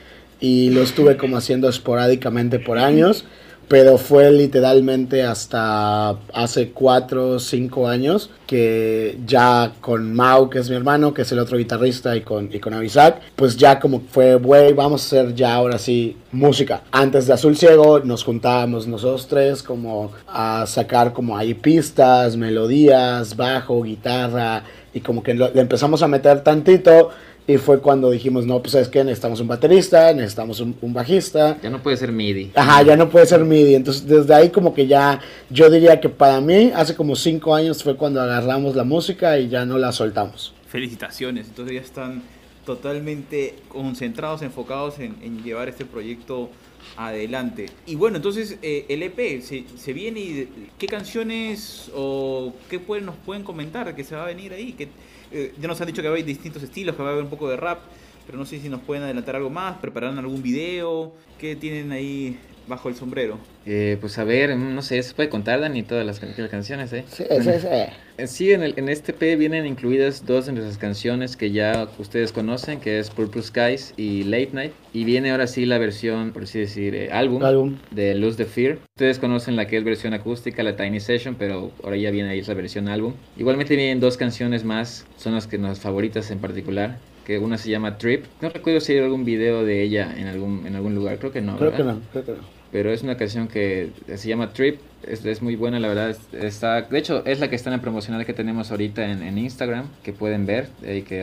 y 0.40 0.70
lo 0.70 0.82
estuve 0.82 1.16
como 1.16 1.36
haciendo 1.36 1.68
esporádicamente 1.68 2.58
por 2.58 2.76
años, 2.78 3.24
pero 3.68 3.98
fue 3.98 4.30
literalmente 4.30 5.22
hasta 5.22 6.16
hace 6.32 6.70
4 6.70 7.30
o 7.30 7.38
5 7.38 7.88
años 7.88 8.30
que 8.46 9.16
ya 9.26 9.72
con 9.80 10.12
Mau, 10.12 10.50
que 10.50 10.58
es 10.58 10.68
mi 10.68 10.76
hermano, 10.76 11.14
que 11.14 11.22
es 11.22 11.32
el 11.32 11.38
otro 11.38 11.56
guitarrista, 11.56 12.14
y 12.16 12.20
con, 12.20 12.50
y 12.52 12.58
con 12.58 12.74
Avisac, 12.74 13.20
pues 13.36 13.56
ya 13.56 13.80
como 13.80 14.00
fue, 14.00 14.34
güey, 14.34 14.72
vamos 14.72 15.02
a 15.02 15.06
hacer 15.06 15.34
ya 15.34 15.54
ahora 15.54 15.78
sí 15.78 16.16
música. 16.32 16.82
Antes 16.90 17.26
de 17.26 17.32
Azul 17.32 17.56
Ciego 17.56 18.00
nos 18.00 18.24
juntábamos 18.24 18.86
nosotros 18.86 19.28
tres 19.28 19.62
como 19.62 20.10
a 20.26 20.66
sacar 20.66 21.12
como 21.12 21.38
ahí 21.38 21.54
pistas, 21.54 22.36
melodías, 22.36 23.36
bajo, 23.36 23.82
guitarra, 23.82 24.64
y 24.94 25.00
como 25.00 25.22
que 25.22 25.34
lo- 25.34 25.52
le 25.52 25.60
empezamos 25.60 26.02
a 26.02 26.08
meter 26.08 26.42
tantito. 26.42 27.10
Y 27.46 27.58
fue 27.58 27.80
cuando 27.80 28.10
dijimos, 28.10 28.46
no, 28.46 28.62
pues 28.62 28.74
es 28.74 28.88
que 28.88 29.04
necesitamos 29.04 29.38
un 29.38 29.48
baterista, 29.48 30.14
necesitamos 30.14 30.60
un, 30.60 30.74
un 30.80 30.94
bajista. 30.94 31.58
Ya 31.62 31.68
no 31.68 31.82
puede 31.82 31.98
ser 31.98 32.10
MIDI. 32.10 32.52
Ajá, 32.54 32.82
ya 32.82 32.96
no 32.96 33.10
puede 33.10 33.26
ser 33.26 33.44
MIDI. 33.44 33.74
Entonces, 33.74 34.06
desde 34.06 34.32
ahí 34.32 34.48
como 34.48 34.72
que 34.72 34.86
ya, 34.86 35.20
yo 35.50 35.68
diría 35.68 36.00
que 36.00 36.08
para 36.08 36.40
mí, 36.40 36.72
hace 36.74 36.94
como 36.94 37.14
cinco 37.14 37.54
años 37.54 37.82
fue 37.82 37.96
cuando 37.96 38.22
agarramos 38.22 38.74
la 38.76 38.84
música 38.84 39.38
y 39.38 39.48
ya 39.50 39.66
no 39.66 39.76
la 39.76 39.92
soltamos. 39.92 40.54
Felicitaciones, 40.68 41.48
entonces 41.48 41.74
ya 41.74 41.80
están 41.82 42.22
totalmente 42.64 43.54
concentrados, 43.68 44.40
enfocados 44.42 44.98
en, 44.98 45.16
en 45.22 45.42
llevar 45.42 45.68
este 45.68 45.84
proyecto 45.84 46.48
adelante. 46.96 47.66
Y 47.86 47.94
bueno, 47.94 48.16
entonces 48.16 48.58
eh, 48.62 48.86
el 48.88 49.02
EP 49.02 49.40
se, 49.42 49.64
se 49.76 49.92
viene 49.92 50.20
y 50.20 50.48
qué 50.78 50.86
canciones 50.86 51.90
o 51.94 52.52
qué 52.68 52.78
pueden, 52.78 53.06
nos 53.06 53.16
pueden 53.16 53.42
comentar 53.42 53.94
que 53.94 54.04
se 54.04 54.14
va 54.14 54.24
a 54.24 54.26
venir 54.26 54.52
ahí. 54.52 54.72
Que, 54.72 54.88
eh, 55.32 55.52
ya 55.60 55.68
nos 55.68 55.80
han 55.80 55.88
dicho 55.88 56.00
que 56.00 56.08
va 56.08 56.14
a 56.14 56.16
haber 56.16 56.24
distintos 56.24 56.62
estilos, 56.62 56.94
que 56.94 57.02
va 57.02 57.08
a 57.08 57.12
haber 57.12 57.24
un 57.24 57.30
poco 57.30 57.48
de 57.50 57.56
rap, 57.56 57.80
pero 58.26 58.38
no 58.38 58.46
sé 58.46 58.60
si 58.60 58.68
nos 58.68 58.80
pueden 58.82 59.02
adelantar 59.02 59.36
algo 59.36 59.50
más, 59.50 59.78
preparar 59.78 60.16
algún 60.16 60.42
video, 60.42 61.12
qué 61.38 61.56
tienen 61.56 61.92
ahí 61.92 62.38
bajo 62.66 62.88
el 62.88 62.94
sombrero. 62.94 63.38
Eh, 63.66 63.98
pues 64.00 64.16
a 64.18 64.24
ver, 64.24 64.56
no 64.56 64.82
sé, 64.82 65.02
¿se 65.02 65.14
puede 65.14 65.28
contar 65.28 65.60
Dani 65.60 65.82
todas 65.82 66.06
las, 66.06 66.22
las 66.22 66.50
canciones, 66.50 66.92
eh? 66.92 67.04
Sí, 67.08 67.24
sí, 67.28 67.50
sí. 67.60 67.68
Eh, 68.16 68.26
Sí, 68.26 68.52
en, 68.52 68.62
el, 68.62 68.74
en 68.76 68.88
este 68.88 69.12
P 69.12 69.36
vienen 69.36 69.66
incluidas 69.66 70.24
dos 70.24 70.46
de 70.46 70.52
nuestras 70.52 70.78
canciones 70.78 71.36
que 71.36 71.50
ya 71.50 71.88
ustedes 71.98 72.32
conocen, 72.32 72.80
que 72.80 72.98
es 72.98 73.10
Purple 73.10 73.42
Skies 73.42 73.94
y 73.96 74.22
Late 74.24 74.50
Night. 74.52 74.72
Y 74.92 75.04
viene 75.04 75.30
ahora 75.32 75.46
sí 75.46 75.66
la 75.66 75.78
versión, 75.78 76.32
por 76.32 76.44
así 76.44 76.60
decir, 76.60 76.94
eh, 76.94 77.10
álbum, 77.12 77.42
Álbum. 77.42 77.76
de 77.90 78.14
Lose 78.14 78.36
the 78.36 78.44
Fear. 78.44 78.78
Ustedes 78.96 79.18
conocen 79.18 79.56
la 79.56 79.66
que 79.66 79.76
es 79.78 79.84
versión 79.84 80.14
acústica, 80.14 80.62
la 80.62 80.76
Tiny 80.76 81.00
Session, 81.00 81.34
pero 81.34 81.72
ahora 81.82 81.96
ya 81.96 82.10
viene 82.10 82.30
ahí 82.30 82.42
la 82.42 82.54
versión 82.54 82.88
álbum. 82.88 83.14
Igualmente 83.36 83.74
vienen 83.74 84.00
dos 84.00 84.16
canciones 84.16 84.64
más, 84.64 85.06
son 85.16 85.34
las 85.34 85.46
que 85.46 85.58
nos 85.58 85.80
favoritas 85.80 86.30
en 86.30 86.38
particular. 86.38 86.98
Que 87.24 87.38
una 87.38 87.56
se 87.56 87.70
llama 87.70 87.96
Trip. 87.96 88.26
No 88.42 88.50
recuerdo 88.50 88.80
si 88.80 88.92
hay 88.92 88.98
algún 88.98 89.24
video 89.24 89.64
de 89.64 89.82
ella 89.82 90.14
en 90.14 90.26
algún, 90.26 90.66
en 90.66 90.76
algún 90.76 90.94
lugar, 90.94 91.18
creo 91.18 91.32
que 91.32 91.40
no. 91.40 91.56
Creo 91.56 91.70
¿verdad? 91.70 91.86
que 91.86 91.92
no, 91.92 92.00
creo 92.12 92.24
que 92.26 92.32
no. 92.32 92.53
Pero 92.74 92.92
es 92.92 93.04
una 93.04 93.16
canción 93.16 93.46
que 93.46 93.92
se 94.16 94.28
llama 94.28 94.52
Trip. 94.52 94.80
Es, 95.06 95.24
es 95.24 95.42
muy 95.42 95.54
buena, 95.54 95.78
la 95.78 95.86
verdad. 95.86 96.16
Está, 96.32 96.82
de 96.82 96.98
hecho, 96.98 97.24
es 97.24 97.38
la 97.38 97.48
que 97.48 97.54
está 97.54 97.70
en 97.70 97.76
la 97.76 97.80
promocional 97.80 98.26
que 98.26 98.32
tenemos 98.32 98.72
ahorita 98.72 99.04
en, 99.04 99.22
en 99.22 99.38
Instagram, 99.38 99.86
que 100.02 100.12
pueden 100.12 100.44
ver. 100.44 100.70
Y 100.82 101.02
que, 101.02 101.20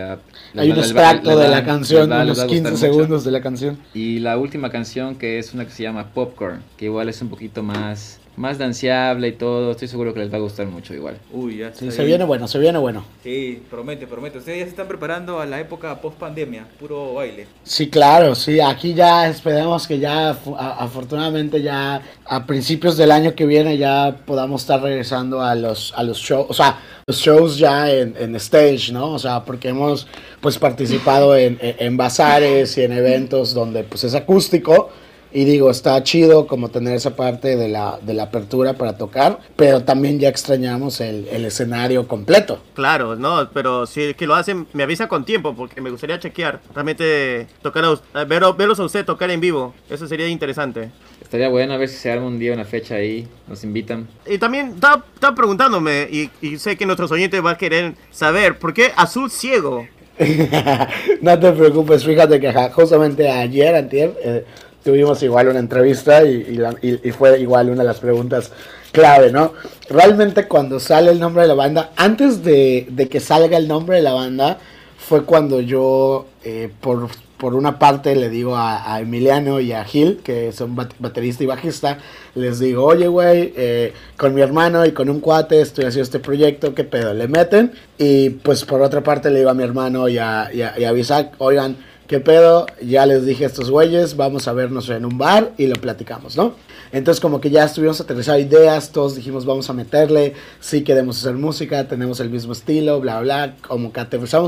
les 0.54 0.64
Hay 0.64 0.72
un 0.72 0.78
extracto 0.78 1.38
de 1.38 1.50
la 1.50 1.66
canción, 1.66 2.10
les 2.10 2.20
unos 2.24 2.40
va 2.40 2.44
a 2.44 2.48
15 2.48 2.62
gustar 2.62 2.72
mucho. 2.72 2.86
segundos 2.86 3.26
de 3.26 3.32
la 3.32 3.42
canción. 3.42 3.78
Y 3.94 4.20
la 4.20 4.38
última 4.38 4.70
canción 4.70 5.16
que 5.16 5.40
es 5.40 5.54
una 5.54 5.66
que 5.66 5.72
se 5.72 5.84
llama 5.84 6.14
Popcorn, 6.14 6.62
que 6.78 6.86
igual 6.86 7.10
es 7.10 7.22
un 7.22 7.28
poquito 7.28 7.64
más, 7.64 8.21
más 8.36 8.58
danceable 8.58 9.28
y 9.28 9.32
todo. 9.34 9.72
Estoy 9.72 9.88
seguro 9.88 10.14
que 10.14 10.22
les 10.22 10.32
va 10.32 10.38
a 10.38 10.42
gustar 10.42 10.66
mucho 10.68 10.94
igual. 10.94 11.18
Uy, 11.32 11.58
ya 11.58 11.74
Sí, 11.74 11.88
está 11.88 11.98
se 11.98 12.06
viene 12.06 12.24
bueno, 12.24 12.48
se 12.48 12.60
viene 12.60 12.80
bueno. 12.80 13.04
Sí, 13.24 13.62
promete, 13.70 14.08
promete. 14.08 14.38
Ustedes 14.40 14.60
ya 14.60 14.64
se 14.66 14.70
están 14.72 14.88
preparando 14.88 15.40
a 15.40 15.46
la 15.46 15.60
época 15.60 16.00
post 16.02 16.18
pandemia, 16.18 16.66
puro 16.80 17.14
baile. 17.16 17.48
Sí, 17.64 17.90
claro, 17.90 18.34
sí, 18.36 18.60
aquí 18.60 18.94
ya 18.94 19.28
esperemos 19.28 19.88
que 19.88 20.00
ya 20.00 20.30
afortunadamente 20.32 21.62
ya 21.62 22.02
a 22.26 22.46
principios 22.46 22.98
del 22.98 23.12
año 23.12 23.36
que 23.36 23.46
viene 23.46 23.78
ya 23.78 24.16
podamos 24.26 24.62
estar 24.62 24.82
regresando 24.82 25.42
a 25.42 25.56
los 25.56 25.94
a 25.96 26.04
los 26.04 26.18
shows, 26.18 26.48
o 26.50 26.54
sea, 26.54 26.80
los 27.08 27.18
shows 27.18 27.58
ya 27.58 27.92
en, 27.92 28.16
en 28.18 28.36
stage, 28.38 28.92
¿no? 28.92 29.12
O 29.12 29.20
sea, 29.20 29.44
porque 29.44 29.70
hemos 29.70 30.08
pues 30.40 30.58
participado 30.58 31.36
en, 31.36 31.58
en, 31.62 31.76
en 31.80 31.98
bazares 31.98 32.78
y 32.78 32.84
en 32.84 32.94
eventos 32.94 33.54
donde 33.54 33.84
pues 33.84 34.04
es 34.04 34.16
acústico 34.16 34.90
y 35.34 35.46
digo, 35.46 35.70
está 35.72 36.02
chido 36.04 36.48
como 36.48 36.70
tener 36.70 36.96
esa 36.96 37.16
parte 37.16 37.56
de 37.56 37.68
la, 37.68 38.00
de 38.02 38.14
la 38.14 38.24
apertura 38.24 38.74
para 38.74 38.98
tocar, 38.98 39.40
pero 39.56 39.84
también 39.84 40.20
ya 40.20 40.30
extrañamos 40.30 41.00
el, 41.02 41.28
el 41.32 41.46
escenario 41.46 42.08
completo. 42.08 42.60
Claro, 42.74 43.16
no, 43.16 43.50
pero 43.54 43.86
si 43.86 44.02
es 44.04 44.16
que 44.16 44.28
lo 44.28 44.36
hacen, 44.36 44.68
me 44.74 44.84
avisa 44.84 45.08
con 45.08 45.26
tiempo 45.26 45.56
porque 45.56 45.82
me 45.82 45.90
gustaría 45.90 46.20
chequear. 46.20 46.60
Realmente 46.74 47.48
tocar 47.62 47.86
a, 48.14 48.24
ver, 48.26 48.44
verlos 48.58 48.80
a 48.80 48.84
usted 48.84 49.06
tocar 49.06 49.32
en 49.32 49.40
vivo, 49.40 49.74
eso 49.90 50.08
sería 50.08 50.28
interesante. 50.28 50.90
Estaría 51.22 51.48
bueno 51.48 51.74
a 51.74 51.78
ver 51.78 51.88
si 51.88 51.96
se 51.96 52.12
arma 52.12 52.28
un 52.28 52.40
día 52.40 52.54
una 52.54 52.66
fecha 52.66 52.96
ahí, 52.96 53.28
nos 53.48 53.64
invitan. 53.64 54.08
Y 54.26 54.38
también 54.38 54.74
estaba, 54.76 55.06
estaba 55.14 55.36
preguntándome, 55.36 56.08
y, 56.12 56.30
y 56.42 56.58
sé 56.58 56.76
que 56.76 56.86
nuestros 56.86 57.12
oyentes 57.12 57.42
van 57.42 57.56
a 57.56 57.58
querer 57.58 57.94
saber, 58.12 58.60
¿por 58.60 58.74
qué 58.74 58.92
azul 58.98 59.32
ciego? 59.32 59.88
no 61.22 61.40
te 61.40 61.52
preocupes, 61.52 62.04
fíjate 62.04 62.40
que 62.40 62.52
justamente 62.74 63.30
ayer, 63.30 63.76
antier, 63.76 64.14
eh, 64.24 64.46
tuvimos 64.84 65.22
igual 65.24 65.48
una 65.50 65.60
entrevista 65.60 66.24
y, 66.24 66.30
y 66.50 66.56
la- 66.56 66.76
y- 66.82 67.08
y 67.08 67.12
fue 67.12 67.40
igual 67.40 67.70
una 67.70 67.82
de 67.84 67.88
las 67.88 68.00
preguntas 68.00 68.52
clave, 68.92 69.32
¿no? 69.32 69.54
Realmente 69.90 70.48
cuando 70.48 70.80
sale 70.80 71.12
el 71.12 71.20
nombre 71.20 71.44
de 71.44 71.48
la 71.48 71.54
banda, 71.54 71.92
antes 71.96 72.44
de, 72.44 72.88
de 72.90 73.08
que 73.08 73.20
salga 73.20 73.58
el 73.58 73.68
nombre 73.68 73.98
de 73.98 74.02
la 74.04 74.14
banda, 74.14 74.58
fue 74.98 75.24
cuando 75.24 75.62
yo, 75.62 76.28
eh, 76.44 76.70
por, 76.82 77.08
por 77.38 77.56
una 77.56 77.80
parte, 77.80 78.16
le 78.16 78.30
digo 78.30 78.56
a, 78.56 78.94
a 78.94 79.00
Emiliano 79.02 79.60
y 79.60 79.72
a 79.72 79.84
Gil, 79.84 80.20
que 80.24 80.52
son 80.52 80.76
bat- 80.76 80.94
baterista 81.00 81.44
y 81.44 81.48
bajista, 81.48 81.98
les 82.36 82.60
digo, 82.60 82.84
oye, 82.86 83.08
güey, 83.08 83.52
eh, 83.58 83.94
con 84.16 84.34
mi 84.36 84.42
hermano 84.42 84.86
y 84.86 84.92
con 84.92 85.10
un 85.10 85.20
cuate 85.20 85.60
estoy 85.60 85.86
haciendo 85.86 86.04
este 86.04 86.20
proyecto, 86.20 86.76
¿qué 86.76 86.84
pedo? 86.84 87.14
Le 87.14 87.28
meten. 87.28 87.72
Y 87.98 88.30
pues 88.30 88.64
por 88.64 88.82
otra 88.82 89.02
parte 89.02 89.30
le 89.32 89.40
digo 89.40 89.50
a 89.50 89.54
mi 89.56 89.64
hermano 89.64 90.08
y 90.08 90.18
a, 90.20 90.50
y 90.54 90.62
a, 90.62 90.78
y 90.80 90.84
a 90.86 90.92
Bisac, 90.92 91.34
oigan, 91.40 91.78
¿qué 92.12 92.20
pedo? 92.20 92.66
Ya 92.86 93.06
les 93.06 93.26
dije 93.26 93.46
a 93.46 93.48
estos 93.48 93.72
güeyes, 93.72 94.18
vamos 94.18 94.46
a 94.50 94.52
vernos 94.52 94.90
en 94.90 95.06
un 95.06 95.18
bar 95.18 95.54
y 95.58 95.68
lo 95.68 95.76
platicamos, 95.76 96.36
¿no? 96.36 96.56
Entonces 96.92 97.22
como 97.22 97.40
que 97.40 97.50
ya 97.50 97.64
estuvimos 97.64 98.02
aterrizando 98.02 98.42
ideas, 98.42 98.92
todos 98.92 99.16
dijimos 99.16 99.46
vamos 99.46 99.70
a 99.70 99.74
meterle, 99.74 100.34
sí 100.60 100.84
queremos 100.84 101.20
hacer 101.20 101.36
música, 101.36 101.88
tenemos 101.88 102.20
el 102.20 102.30
mismo 102.30 102.52
estilo, 102.52 103.00
bla, 103.00 103.22
bla, 103.22 103.56
como 103.66 103.94
que 103.94 104.02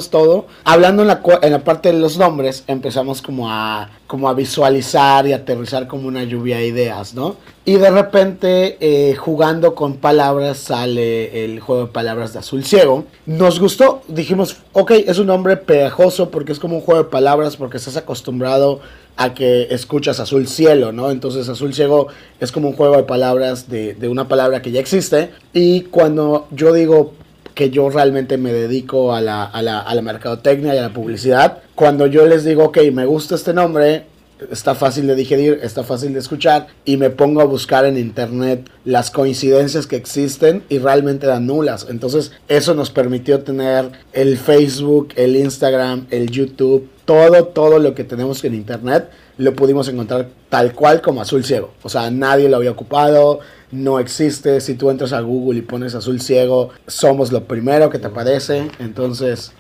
todo. 0.10 0.48
Hablando 0.66 1.04
en 1.04 1.08
la, 1.08 1.22
en 1.42 1.52
la 1.54 1.64
parte 1.64 1.94
de 1.94 2.00
los 2.00 2.18
nombres, 2.18 2.66
empezamos 2.68 3.22
como 3.22 3.50
a, 3.50 3.90
como 4.14 4.30
a 4.30 4.36
visualizar 4.36 5.26
y 5.26 5.34
aterrizar 5.34 5.88
como 5.88 6.08
una 6.08 6.24
lluvia 6.24 6.58
de 6.58 6.68
ideas, 6.68 7.16
¿no? 7.16 7.36
Y 7.66 7.78
de 7.78 7.90
repente, 7.90 8.78
eh, 8.80 9.16
jugando 9.16 9.74
con 9.74 9.96
palabras, 9.96 10.60
sale 10.60 11.44
el 11.44 11.60
juego 11.60 11.88
de 11.88 11.92
palabras 11.92 12.32
de 12.32 12.38
Azul 12.38 12.64
Ciego. 12.64 13.06
Nos 13.26 13.60
gustó, 13.60 14.04
dijimos, 14.08 14.58
ok, 14.74 14.92
es 15.08 15.18
un 15.18 15.26
nombre 15.26 15.58
pegajoso 15.58 16.30
porque 16.30 16.52
es 16.52 16.60
como 16.60 16.76
un 16.76 16.84
juego 16.84 17.06
de 17.06 17.10
palabras, 17.10 17.58
porque 17.58 17.78
estás 17.78 17.98
acostumbrado 17.98 18.82
a 19.18 19.34
que 19.34 19.70
escuchas 19.72 20.20
Azul 20.20 20.48
Cielo, 20.48 20.92
¿no? 20.92 21.10
Entonces 21.10 21.50
Azul 21.50 21.74
Ciego 21.74 22.06
es 22.40 22.52
como 22.52 22.70
un 22.70 22.76
juego 22.76 22.96
de 22.98 23.04
palabras 23.06 23.68
de, 23.68 23.98
una 24.08 24.28
palabra 24.28 24.62
que 24.62 24.70
ya 24.70 24.80
existe. 24.80 25.32
Y 25.54 25.86
cuando 25.86 26.48
yo 26.52 26.72
digo 26.72 27.14
que 27.56 27.72
yo 27.72 27.90
realmente 27.90 28.38
me 28.38 28.54
dedico 28.54 29.16
a 29.16 29.22
la, 29.22 29.44
a, 29.44 29.64
la, 29.64 29.80
a 29.80 29.96
la 29.96 30.04
mercadotecnia 30.04 30.76
y 30.76 30.78
a 30.78 30.84
la 30.84 30.94
publicidad, 30.94 31.63
cuando 31.76 32.08
yo 32.08 32.26
les 32.26 32.44
digo, 32.44 32.66
ok, 32.66 32.80
me 32.92 33.06
gusta 33.06 33.36
este 33.36 33.54
nombre, 33.54 34.06
está 34.52 34.76
fácil 34.76 35.08
de 35.08 35.16
digerir, 35.16 35.60
está 35.64 35.84
fácil 35.84 36.14
de 36.14 36.20
escuchar 36.20 36.68
y 36.86 36.98
me 36.98 37.10
pongo 37.10 37.42
a 37.42 37.46
buscar 37.46 37.86
en 37.86 37.98
internet 37.98 38.70
las 38.86 39.12
coincidencias 39.12 39.88
que 39.88 39.96
existen 39.96 40.64
y 40.70 40.80
realmente 40.80 41.28
dan 41.28 41.48
nulas. 41.48 41.88
Entonces 41.90 42.32
eso 42.48 42.74
nos 42.74 42.90
permitió 42.90 43.42
tener 43.42 43.92
el 44.12 44.38
Facebook, 44.38 45.10
el 45.16 45.36
Instagram, 45.36 46.08
el 46.10 46.30
YouTube, 46.30 46.90
todo, 47.06 47.46
todo 47.46 47.80
lo 47.80 47.96
que 47.96 48.04
tenemos 48.04 48.44
en 48.44 48.56
internet 48.56 49.10
lo 49.38 49.54
pudimos 49.56 49.88
encontrar 49.88 50.30
tal 50.50 50.74
cual 50.74 51.02
como 51.02 51.22
azul 51.22 51.44
ciego. 51.44 51.74
O 51.82 51.90
sea, 51.90 52.12
nadie 52.12 52.50
lo 52.50 52.58
había 52.58 52.72
ocupado, 52.72 53.40
no 53.72 54.00
existe. 54.00 54.62
Si 54.62 54.76
tú 54.76 54.90
entras 54.92 55.14
a 55.14 55.22
Google 55.22 55.60
y 55.60 55.64
pones 55.64 55.96
azul 55.96 56.22
ciego, 56.22 56.70
somos 56.86 57.32
lo 57.32 57.46
primero 57.46 57.90
que 57.90 57.98
te 57.98 58.08
aparece. 58.08 58.70
Entonces, 58.80 59.52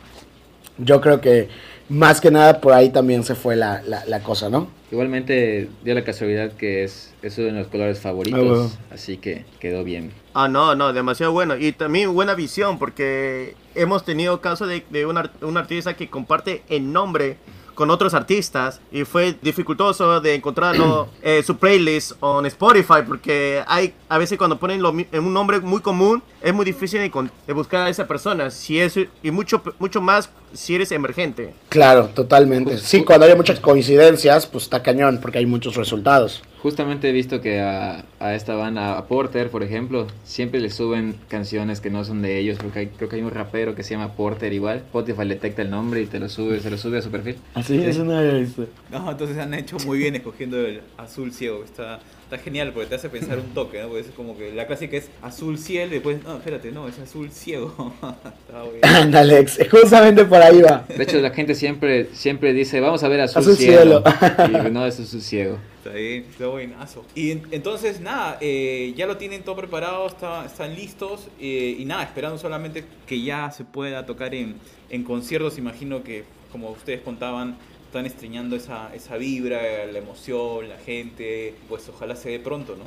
yo 0.77 1.01
creo 1.01 1.21
que 1.21 1.49
más 1.89 2.21
que 2.21 2.31
nada 2.31 2.59
por 2.61 2.73
ahí 2.73 2.89
también 2.89 3.23
se 3.23 3.35
fue 3.35 3.55
la, 3.55 3.81
la, 3.83 4.05
la 4.05 4.21
cosa, 4.21 4.49
¿no? 4.49 4.67
Igualmente 4.91 5.69
dio 5.83 5.95
la 5.95 6.03
casualidad 6.03 6.51
que 6.53 6.83
es, 6.83 7.13
es 7.23 7.37
uno 7.39 7.47
de 7.47 7.53
los 7.53 7.67
colores 7.67 7.99
favoritos, 7.99 8.39
Ah, 8.39 8.43
bueno. 8.43 8.71
así 8.91 9.17
que 9.17 9.43
quedó 9.59 9.83
bien. 9.83 10.11
Ah, 10.35 10.47
no, 10.47 10.75
no, 10.75 10.93
demasiado 10.93 11.31
bueno. 11.31 11.57
Y 11.57 11.71
también 11.71 12.13
buena 12.13 12.35
visión, 12.35 12.77
porque 12.79 13.55
hemos 13.75 14.05
tenido 14.05 14.39
caso 14.39 14.67
de, 14.67 14.83
de 14.91 15.05
un, 15.07 15.17
ar- 15.17 15.31
un 15.41 15.57
artista 15.57 15.95
que 15.95 16.09
comparte 16.09 16.61
el 16.69 16.91
nombre 16.93 17.37
con 17.75 17.89
otros 17.89 18.13
artistas 18.13 18.79
y 18.91 19.03
fue 19.03 19.35
dificultoso 19.41 20.21
de 20.21 20.35
encontrarlo 20.35 21.07
eh, 21.21 21.43
su 21.43 21.57
playlist 21.57 22.13
en 22.21 22.45
Spotify 22.45 23.01
porque 23.07 23.63
hay 23.67 23.93
a 24.09 24.17
veces 24.17 24.37
cuando 24.37 24.59
ponen 24.59 24.81
lo 24.81 24.91
un 24.91 25.33
nombre 25.33 25.59
muy 25.59 25.81
común 25.81 26.21
es 26.41 26.53
muy 26.53 26.65
difícil 26.65 26.99
de, 26.99 27.29
de 27.47 27.53
buscar 27.53 27.87
a 27.87 27.89
esa 27.89 28.07
persona 28.07 28.49
si 28.49 28.79
es 28.79 28.97
y 29.23 29.31
mucho 29.31 29.61
mucho 29.79 30.01
más 30.01 30.29
si 30.53 30.75
eres 30.75 30.91
emergente 30.91 31.53
Claro, 31.69 32.09
totalmente. 32.13 32.77
Sí, 32.77 33.03
cuando 33.03 33.25
hay 33.25 33.35
muchas 33.35 33.59
coincidencias, 33.59 34.45
pues 34.45 34.65
está 34.65 34.83
cañón 34.83 35.19
porque 35.21 35.39
hay 35.39 35.45
muchos 35.45 35.75
resultados. 35.75 36.43
Justamente 36.63 37.09
he 37.09 37.11
visto 37.11 37.41
que 37.41 37.59
a, 37.59 38.05
a 38.21 38.35
esta 38.35 38.55
banda, 38.55 38.97
a 38.97 39.05
Porter, 39.07 39.49
por 39.49 39.63
ejemplo, 39.63 40.07
siempre 40.23 40.61
le 40.61 40.69
suben 40.69 41.13
canciones 41.27 41.81
que 41.81 41.89
no 41.89 42.05
son 42.05 42.21
de 42.21 42.39
ellos, 42.39 42.57
porque 42.57 42.79
hay- 42.79 42.87
creo 42.87 43.09
que 43.09 43.17
hay 43.17 43.21
un 43.21 43.31
rapero 43.31 43.75
que 43.75 43.83
se 43.83 43.91
llama 43.95 44.13
Porter 44.13 44.53
igual. 44.53 44.77
Spotify 44.77 45.27
detecta 45.27 45.61
el 45.61 45.69
nombre 45.69 46.01
y 46.01 46.05
te 46.05 46.19
lo 46.19 46.29
sube, 46.29 46.61
se 46.61 46.69
lo 46.71 46.77
sube 46.77 46.99
a 46.99 47.01
su 47.01 47.11
perfil. 47.11 47.35
Así 47.53 47.77
Sí. 47.77 47.83
eso 47.85 48.05
no 48.05 48.17
había 48.17 48.35
visto. 48.35 48.65
No, 48.89 49.11
entonces 49.11 49.37
han 49.37 49.53
hecho 49.53 49.75
muy 49.85 49.97
bien 49.97 50.15
escogiendo 50.15 50.57
el 50.65 50.79
azul 50.97 51.33
ciego. 51.33 51.65
Está, 51.65 51.99
está 52.23 52.37
genial 52.37 52.71
porque 52.73 52.87
te 52.87 52.95
hace 52.95 53.09
pensar 53.09 53.39
un 53.39 53.53
toque, 53.53 53.81
¿no? 53.81 53.89
Porque 53.89 54.01
es 54.07 54.07
como 54.15 54.37
que 54.37 54.53
la 54.53 54.65
clásica 54.65 54.95
es 54.95 55.09
azul 55.21 55.57
cielo 55.57 55.91
y 55.91 55.95
después, 55.95 56.23
no, 56.23 56.37
espérate, 56.37 56.71
no, 56.71 56.87
es 56.87 56.97
azul 56.97 57.29
ciego. 57.29 57.93
Ándale, 58.83 59.39
ex- 59.39 59.59
justamente 59.69 60.25
por 60.25 60.41
ahí 60.41 60.61
va. 60.61 60.85
De 60.87 61.03
hecho, 61.03 61.19
la 61.19 61.31
gente 61.31 61.55
siempre, 61.55 62.07
siempre 62.13 62.53
dice, 62.53 62.79
vamos 62.79 63.03
a 63.03 63.07
ver 63.07 63.19
Azul, 63.21 63.41
Azul 63.41 63.55
Cielo. 63.57 64.03
Cielo. 64.37 64.67
Y 64.67 64.71
no, 64.71 64.85
es 64.85 64.99
Azul 64.99 65.21
Ciego. 65.21 65.57
Está 65.83 65.97
bien, 65.97 66.25
está 66.29 66.47
buenazo. 66.47 67.03
Y 67.13 67.31
en- 67.31 67.43
entonces, 67.51 67.99
nada, 67.99 68.37
eh, 68.39 68.93
ya 68.95 69.05
lo 69.05 69.17
tienen 69.17 69.43
todo 69.43 69.57
preparado, 69.57 70.07
está- 70.07 70.45
están 70.45 70.75
listos. 70.75 71.27
eh, 71.41 71.75
y 71.77 71.83
nada, 71.83 72.03
esperando 72.03 72.37
solamente 72.37 72.85
que 73.05 73.21
ya 73.21 73.51
se 73.51 73.65
pueda 73.65 74.05
tocar 74.05 74.33
en 74.33 75.03
conciertos. 75.03 75.57
Imagino 75.57 76.01
que, 76.01 76.23
como 76.53 76.69
ustedes 76.69 77.01
contaban, 77.01 77.57
están 77.93 78.07
estreñando 78.07 78.55
esa, 78.55 78.89
esa 78.95 79.17
vibra, 79.17 79.61
la 79.91 79.99
emoción, 79.99 80.67
la 80.67 80.77
gente. 80.83 81.53
Pues 81.69 81.87
ojalá 81.89 82.15
se 82.15 82.31
dé 82.31 82.39
pronto, 82.39 82.75
¿no? 82.75 82.85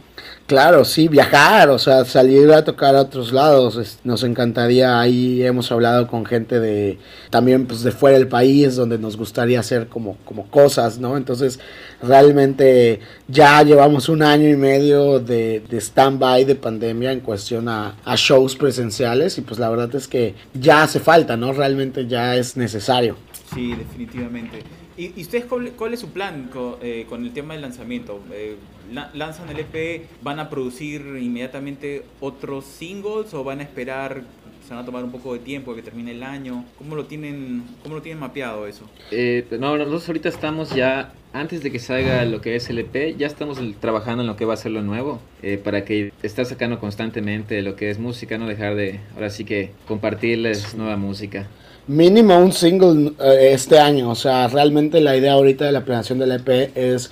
Claro, 0.49 0.85
sí, 0.85 1.07
viajar, 1.07 1.71
o 1.71 1.79
sea, 1.79 2.05
salir 2.05 2.51
a 2.51 2.65
tocar 2.65 2.97
a 2.97 3.03
otros 3.03 3.33
lados, 3.33 4.01
nos 4.03 4.25
encantaría, 4.25 4.99
ahí 4.99 5.45
hemos 5.45 5.71
hablado 5.71 6.09
con 6.09 6.27
gente 6.27 6.59
de, 6.59 6.99
también 7.31 7.67
pues 7.67 7.85
de 7.85 7.93
fuera 7.93 8.19
del 8.19 8.27
país, 8.27 8.75
donde 8.75 8.99
nos 8.99 9.17
gustaría 9.17 9.61
hacer 9.61 9.87
como, 9.87 10.17
como 10.25 10.51
cosas, 10.51 10.99
¿no? 10.99 11.17
Entonces, 11.17 11.61
realmente 12.03 12.99
ya 13.29 13.63
llevamos 13.63 14.09
un 14.09 14.25
año 14.25 14.49
y 14.49 14.57
medio 14.57 15.21
de, 15.21 15.63
de 15.71 15.77
stand-by 15.81 16.45
de 16.45 16.57
pandemia 16.57 17.13
en 17.13 17.21
cuestión 17.21 17.69
a, 17.69 17.95
a 18.05 18.17
shows 18.17 18.57
presenciales 18.57 19.39
y 19.39 19.43
pues 19.43 19.61
la 19.61 19.71
verdad 19.71 19.95
es 19.95 20.09
que 20.09 20.35
ya 20.53 20.83
hace 20.83 20.99
falta, 20.99 21.37
¿no? 21.37 21.53
Realmente 21.53 22.09
ya 22.09 22.35
es 22.35 22.57
necesario. 22.57 23.17
Sí, 23.55 23.75
definitivamente. 23.75 24.61
¿Y, 24.97 25.13
y 25.19 25.23
ustedes 25.23 25.45
cuál, 25.45 25.95
es 25.95 26.01
su 26.01 26.11
plan 26.11 26.51
eh, 26.83 27.07
con, 27.09 27.25
el 27.25 27.33
tema 27.33 27.55
del 27.55 27.63
lanzamiento? 27.63 28.21
Eh, 28.33 28.57
la- 28.93 29.11
¿Lanzan 29.15 29.49
el 29.51 29.61
EP? 29.61 30.07
¿Van 30.23 30.41
a 30.41 30.51
producir 30.51 31.03
inmediatamente 31.21 32.05
otros 32.21 32.65
singles 32.65 33.33
o 33.35 33.45
van 33.45 33.61
a 33.61 33.63
esperar 33.63 34.25
se 34.67 34.75
van 34.75 34.83
a 34.83 34.85
tomar 34.85 35.05
un 35.05 35.13
poco 35.13 35.33
de 35.33 35.39
tiempo 35.39 35.77
que 35.77 35.83
termine 35.83 36.11
el 36.11 36.25
año. 36.25 36.65
¿Cómo 36.77 36.97
lo 36.97 37.05
tienen, 37.05 37.63
cómo 37.85 37.95
lo 37.95 38.03
tienen 38.03 38.19
mapeado 38.19 38.67
eso? 38.67 38.91
Eh, 39.13 39.47
no, 39.61 39.77
nosotros 39.77 40.09
ahorita 40.09 40.29
estamos 40.29 40.75
ya, 40.75 41.13
antes 41.33 41.63
de 41.63 41.71
que 41.71 41.79
salga 41.79 42.25
lo 42.25 42.41
que 42.41 42.57
es 42.57 42.69
el 42.69 42.81
EP, 42.81 43.17
ya 43.17 43.29
estamos 43.29 43.61
trabajando 43.79 44.23
en 44.23 44.27
lo 44.27 44.35
que 44.35 44.45
va 44.45 44.55
a 44.55 44.57
ser 44.57 44.73
lo 44.73 44.83
nuevo, 44.83 45.21
para 45.63 45.85
que 45.85 46.13
estar 46.25 46.45
sacando 46.47 46.81
constantemente 46.81 47.63
lo 47.63 47.77
que 47.77 47.91
es 47.91 48.01
música, 48.01 48.39
no 48.39 48.49
dejar 48.49 48.75
de, 48.75 48.99
ahora 49.15 49.31
sí 49.31 49.45
que 49.45 49.71
compartirles 49.87 50.75
nueva 50.75 50.97
música 50.97 51.47
mínimo 51.87 52.39
un 52.39 52.53
single 52.53 53.13
eh, 53.21 53.51
este 53.53 53.79
año. 53.79 54.11
O 54.11 54.15
sea, 54.15 54.49
realmente 54.49 55.01
la 55.01 55.17
idea 55.17 55.33
ahorita 55.33 55.65
de 55.65 55.73
la 55.73 55.85
planeación 55.85 56.19
del 56.19 56.33
EP 56.33 56.77
es 56.77 57.11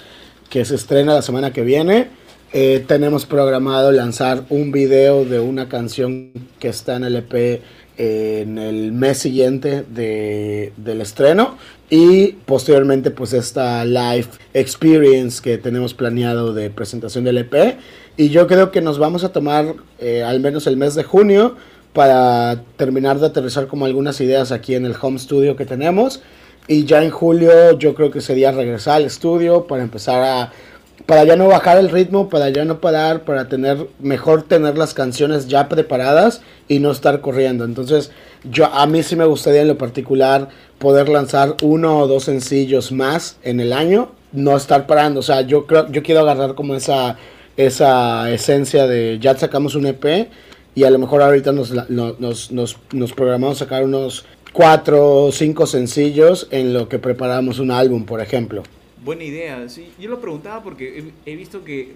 que 0.50 0.64
se 0.64 0.74
estrena 0.74 1.14
la 1.14 1.22
semana 1.22 1.52
que 1.52 1.62
viene. 1.62 2.08
Eh, 2.52 2.84
tenemos 2.86 3.26
programado 3.26 3.90
lanzar 3.90 4.44
un 4.48 4.70
video 4.70 5.24
de 5.24 5.40
una 5.40 5.68
canción 5.68 6.30
que 6.58 6.68
está 6.68 6.96
en 6.96 7.04
el 7.04 7.16
EP 7.16 7.62
en 7.96 8.58
el 8.58 8.92
mes 8.92 9.18
siguiente 9.18 9.84
de, 9.88 10.72
del 10.76 11.00
estreno 11.00 11.56
y 11.90 12.32
posteriormente 12.44 13.10
pues 13.12 13.32
esta 13.32 13.84
live 13.84 14.26
experience 14.52 15.40
que 15.40 15.58
tenemos 15.58 15.94
planeado 15.94 16.52
de 16.52 16.70
presentación 16.70 17.22
del 17.22 17.38
EP 17.38 17.76
y 18.16 18.30
yo 18.30 18.48
creo 18.48 18.72
que 18.72 18.80
nos 18.80 18.98
vamos 18.98 19.22
a 19.22 19.30
tomar 19.30 19.74
eh, 20.00 20.24
al 20.24 20.40
menos 20.40 20.66
el 20.66 20.76
mes 20.76 20.96
de 20.96 21.04
junio 21.04 21.56
para 21.94 22.62
terminar 22.76 23.18
de 23.20 23.26
aterrizar 23.26 23.68
como 23.68 23.86
algunas 23.86 24.20
ideas 24.20 24.52
aquí 24.52 24.74
en 24.74 24.84
el 24.84 24.94
home 25.00 25.18
studio 25.18 25.56
que 25.56 25.64
tenemos. 25.64 26.20
Y 26.66 26.84
ya 26.84 27.02
en 27.02 27.10
julio 27.10 27.78
yo 27.78 27.94
creo 27.94 28.10
que 28.10 28.20
sería 28.20 28.52
regresar 28.52 28.96
al 28.96 29.04
estudio 29.04 29.66
para 29.66 29.82
empezar 29.82 30.22
a... 30.22 30.52
Para 31.06 31.24
ya 31.24 31.36
no 31.36 31.48
bajar 31.48 31.76
el 31.76 31.90
ritmo, 31.90 32.30
para 32.30 32.48
ya 32.48 32.64
no 32.64 32.80
parar, 32.80 33.24
para 33.24 33.48
tener 33.48 33.88
mejor 33.98 34.44
tener 34.44 34.78
las 34.78 34.94
canciones 34.94 35.48
ya 35.48 35.68
preparadas 35.68 36.40
y 36.66 36.78
no 36.78 36.90
estar 36.90 37.20
corriendo. 37.20 37.64
Entonces, 37.64 38.10
yo 38.50 38.66
a 38.66 38.86
mí 38.86 39.02
sí 39.02 39.14
me 39.14 39.26
gustaría 39.26 39.62
en 39.62 39.68
lo 39.68 39.76
particular 39.76 40.48
poder 40.78 41.08
lanzar 41.08 41.56
uno 41.62 41.98
o 41.98 42.06
dos 42.06 42.24
sencillos 42.24 42.90
más 42.90 43.36
en 43.42 43.60
el 43.60 43.72
año, 43.72 44.12
no 44.32 44.56
estar 44.56 44.86
parando. 44.86 45.20
O 45.20 45.22
sea, 45.22 45.42
yo 45.42 45.66
creo 45.66 45.90
yo 45.90 46.02
quiero 46.02 46.20
agarrar 46.20 46.54
como 46.54 46.74
esa 46.74 47.16
esa 47.56 48.30
esencia 48.30 48.86
de 48.86 49.18
ya 49.20 49.36
sacamos 49.36 49.74
un 49.74 49.86
EP 49.86 50.28
y 50.74 50.84
a 50.84 50.90
lo 50.90 50.98
mejor 50.98 51.22
ahorita 51.22 51.52
nos, 51.52 51.72
nos, 51.90 52.50
nos, 52.50 52.78
nos 52.92 53.12
programamos 53.12 53.58
sacar 53.58 53.84
unos 53.84 54.26
cuatro 54.52 55.24
o 55.24 55.32
cinco 55.32 55.66
sencillos 55.66 56.48
en 56.50 56.72
lo 56.72 56.88
que 56.88 56.98
preparamos 56.98 57.58
un 57.58 57.70
álbum, 57.70 58.04
por 58.04 58.20
ejemplo. 58.20 58.62
Buena 59.04 59.24
idea, 59.24 59.68
sí. 59.68 59.92
Yo 59.98 60.08
lo 60.08 60.20
preguntaba 60.20 60.62
porque 60.62 61.12
he, 61.26 61.36
visto 61.36 61.64
que 61.64 61.92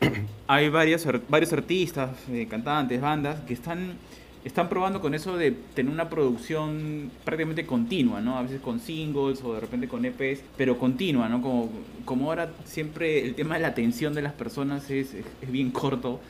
hay 0.46 0.68
varios, 0.68 1.06
varios 1.28 1.52
artistas, 1.52 2.10
eh, 2.30 2.46
cantantes, 2.50 3.00
bandas 3.00 3.40
que 3.40 3.54
están, 3.54 3.94
están 4.44 4.68
probando 4.68 5.00
con 5.00 5.14
eso 5.14 5.36
de 5.36 5.52
tener 5.74 5.92
una 5.92 6.10
producción 6.10 7.10
prácticamente 7.24 7.64
continua, 7.64 8.20
¿no? 8.20 8.36
A 8.36 8.42
veces 8.42 8.60
con 8.60 8.80
singles 8.80 9.42
o 9.42 9.54
de 9.54 9.60
repente 9.60 9.88
con 9.88 10.04
EPs, 10.04 10.42
pero 10.56 10.78
continua, 10.78 11.28
¿no? 11.28 11.40
Como, 11.40 11.70
como 12.04 12.28
ahora 12.28 12.50
siempre 12.64 13.24
el 13.24 13.34
tema 13.34 13.54
de 13.54 13.62
la 13.62 13.68
atención 13.68 14.14
de 14.14 14.22
las 14.22 14.34
personas 14.34 14.90
es, 14.90 15.14
es 15.14 15.50
bien 15.50 15.70
corto 15.70 16.20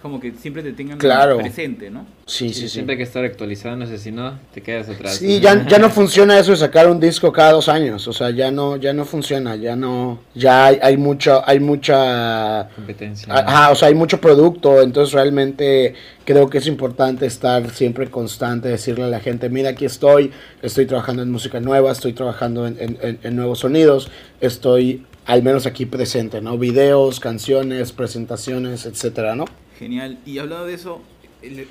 como 0.00 0.18
que 0.18 0.32
siempre 0.32 0.62
te 0.62 0.72
tengan 0.72 0.98
presente, 0.98 1.90
¿no? 1.90 2.06
Sí, 2.26 2.54
sí, 2.54 2.62
sí. 2.62 2.68
Siempre 2.68 2.94
hay 2.94 2.98
que 2.98 3.04
estar 3.04 3.24
actualizándose, 3.24 3.98
si 3.98 4.10
no, 4.10 4.38
te 4.54 4.62
quedas 4.62 4.88
atrás. 4.88 5.16
Sí, 5.16 5.40
ya, 5.40 5.66
ya 5.66 5.78
no 5.78 5.90
funciona 5.90 6.38
eso 6.38 6.52
de 6.52 6.56
sacar 6.56 6.88
un 6.88 7.00
disco 7.00 7.32
cada 7.32 7.52
dos 7.52 7.68
años, 7.68 8.06
o 8.08 8.12
sea, 8.12 8.30
ya 8.30 8.50
no, 8.50 8.76
ya 8.76 8.92
no 8.92 9.04
funciona, 9.04 9.56
ya 9.56 9.76
no, 9.76 10.20
ya 10.34 10.66
hay, 10.66 10.78
hay 10.82 10.96
mucho, 10.96 11.42
hay 11.46 11.60
mucha... 11.60 12.68
Competencia. 12.74 13.32
Ajá, 13.34 13.70
o 13.70 13.74
sea, 13.74 13.88
hay 13.88 13.94
mucho 13.94 14.20
producto, 14.20 14.80
entonces 14.80 15.12
realmente 15.12 15.94
creo 16.24 16.48
que 16.48 16.58
es 16.58 16.66
importante 16.66 17.26
estar 17.26 17.68
siempre 17.70 18.08
constante, 18.10 18.68
decirle 18.68 19.04
a 19.04 19.08
la 19.08 19.20
gente, 19.20 19.48
mira, 19.48 19.70
aquí 19.70 19.84
estoy, 19.84 20.30
estoy 20.62 20.86
trabajando 20.86 21.22
en 21.22 21.30
música 21.30 21.60
nueva, 21.60 21.92
estoy 21.92 22.12
trabajando 22.12 22.66
en, 22.66 22.76
en, 22.78 23.18
en 23.22 23.36
nuevos 23.36 23.58
sonidos, 23.58 24.10
estoy 24.40 25.04
al 25.26 25.42
menos 25.42 25.66
aquí 25.66 25.86
presente, 25.86 26.40
¿no? 26.40 26.58
Videos, 26.58 27.20
canciones, 27.20 27.92
presentaciones, 27.92 28.86
etcétera, 28.86 29.36
¿no? 29.36 29.44
Genial. 29.80 30.18
Y 30.26 30.36
hablando 30.36 30.66
de 30.66 30.74
eso, 30.74 31.00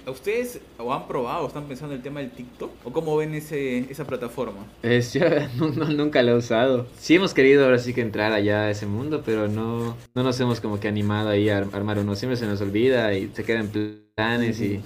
¿a 0.08 0.10
ustedes 0.10 0.60
o 0.80 0.92
han 0.92 1.08
probado 1.08 1.44
o 1.44 1.48
están 1.48 1.66
pensando 1.66 1.94
en 1.94 2.00
el 2.00 2.04
tema 2.04 2.22
del 2.22 2.32
TikTok? 2.32 2.72
¿O 2.84 2.92
cómo 2.92 3.16
ven 3.16 3.36
ese, 3.36 3.86
esa 3.92 4.08
plataforma? 4.08 4.66
Es, 4.82 5.14
yo 5.14 5.22
nunca 5.96 6.24
lo 6.24 6.32
he 6.32 6.36
usado. 6.36 6.88
Sí 6.98 7.16
hemos 7.16 7.36
querido 7.36 7.66
ahora 7.66 7.78
sí 7.78 7.94
que 7.94 8.02
entrar 8.02 8.32
allá 8.32 8.64
a 8.64 8.72
ese 8.72 8.88
mundo, 8.88 9.22
pero 9.24 9.48
no, 9.48 9.96
no 10.16 10.24
nos 10.24 10.40
hemos 10.40 10.60
como 10.60 10.80
que 10.80 10.88
animado 10.88 11.30
ahí 11.30 11.50
a 11.50 11.60
armar 11.60 12.00
uno. 12.00 12.16
Siempre 12.16 12.36
se 12.36 12.48
nos 12.48 12.60
olvida 12.62 13.14
y 13.14 13.30
se 13.32 13.44
quedan 13.44 13.70
planes 14.16 14.60
y 14.60 14.82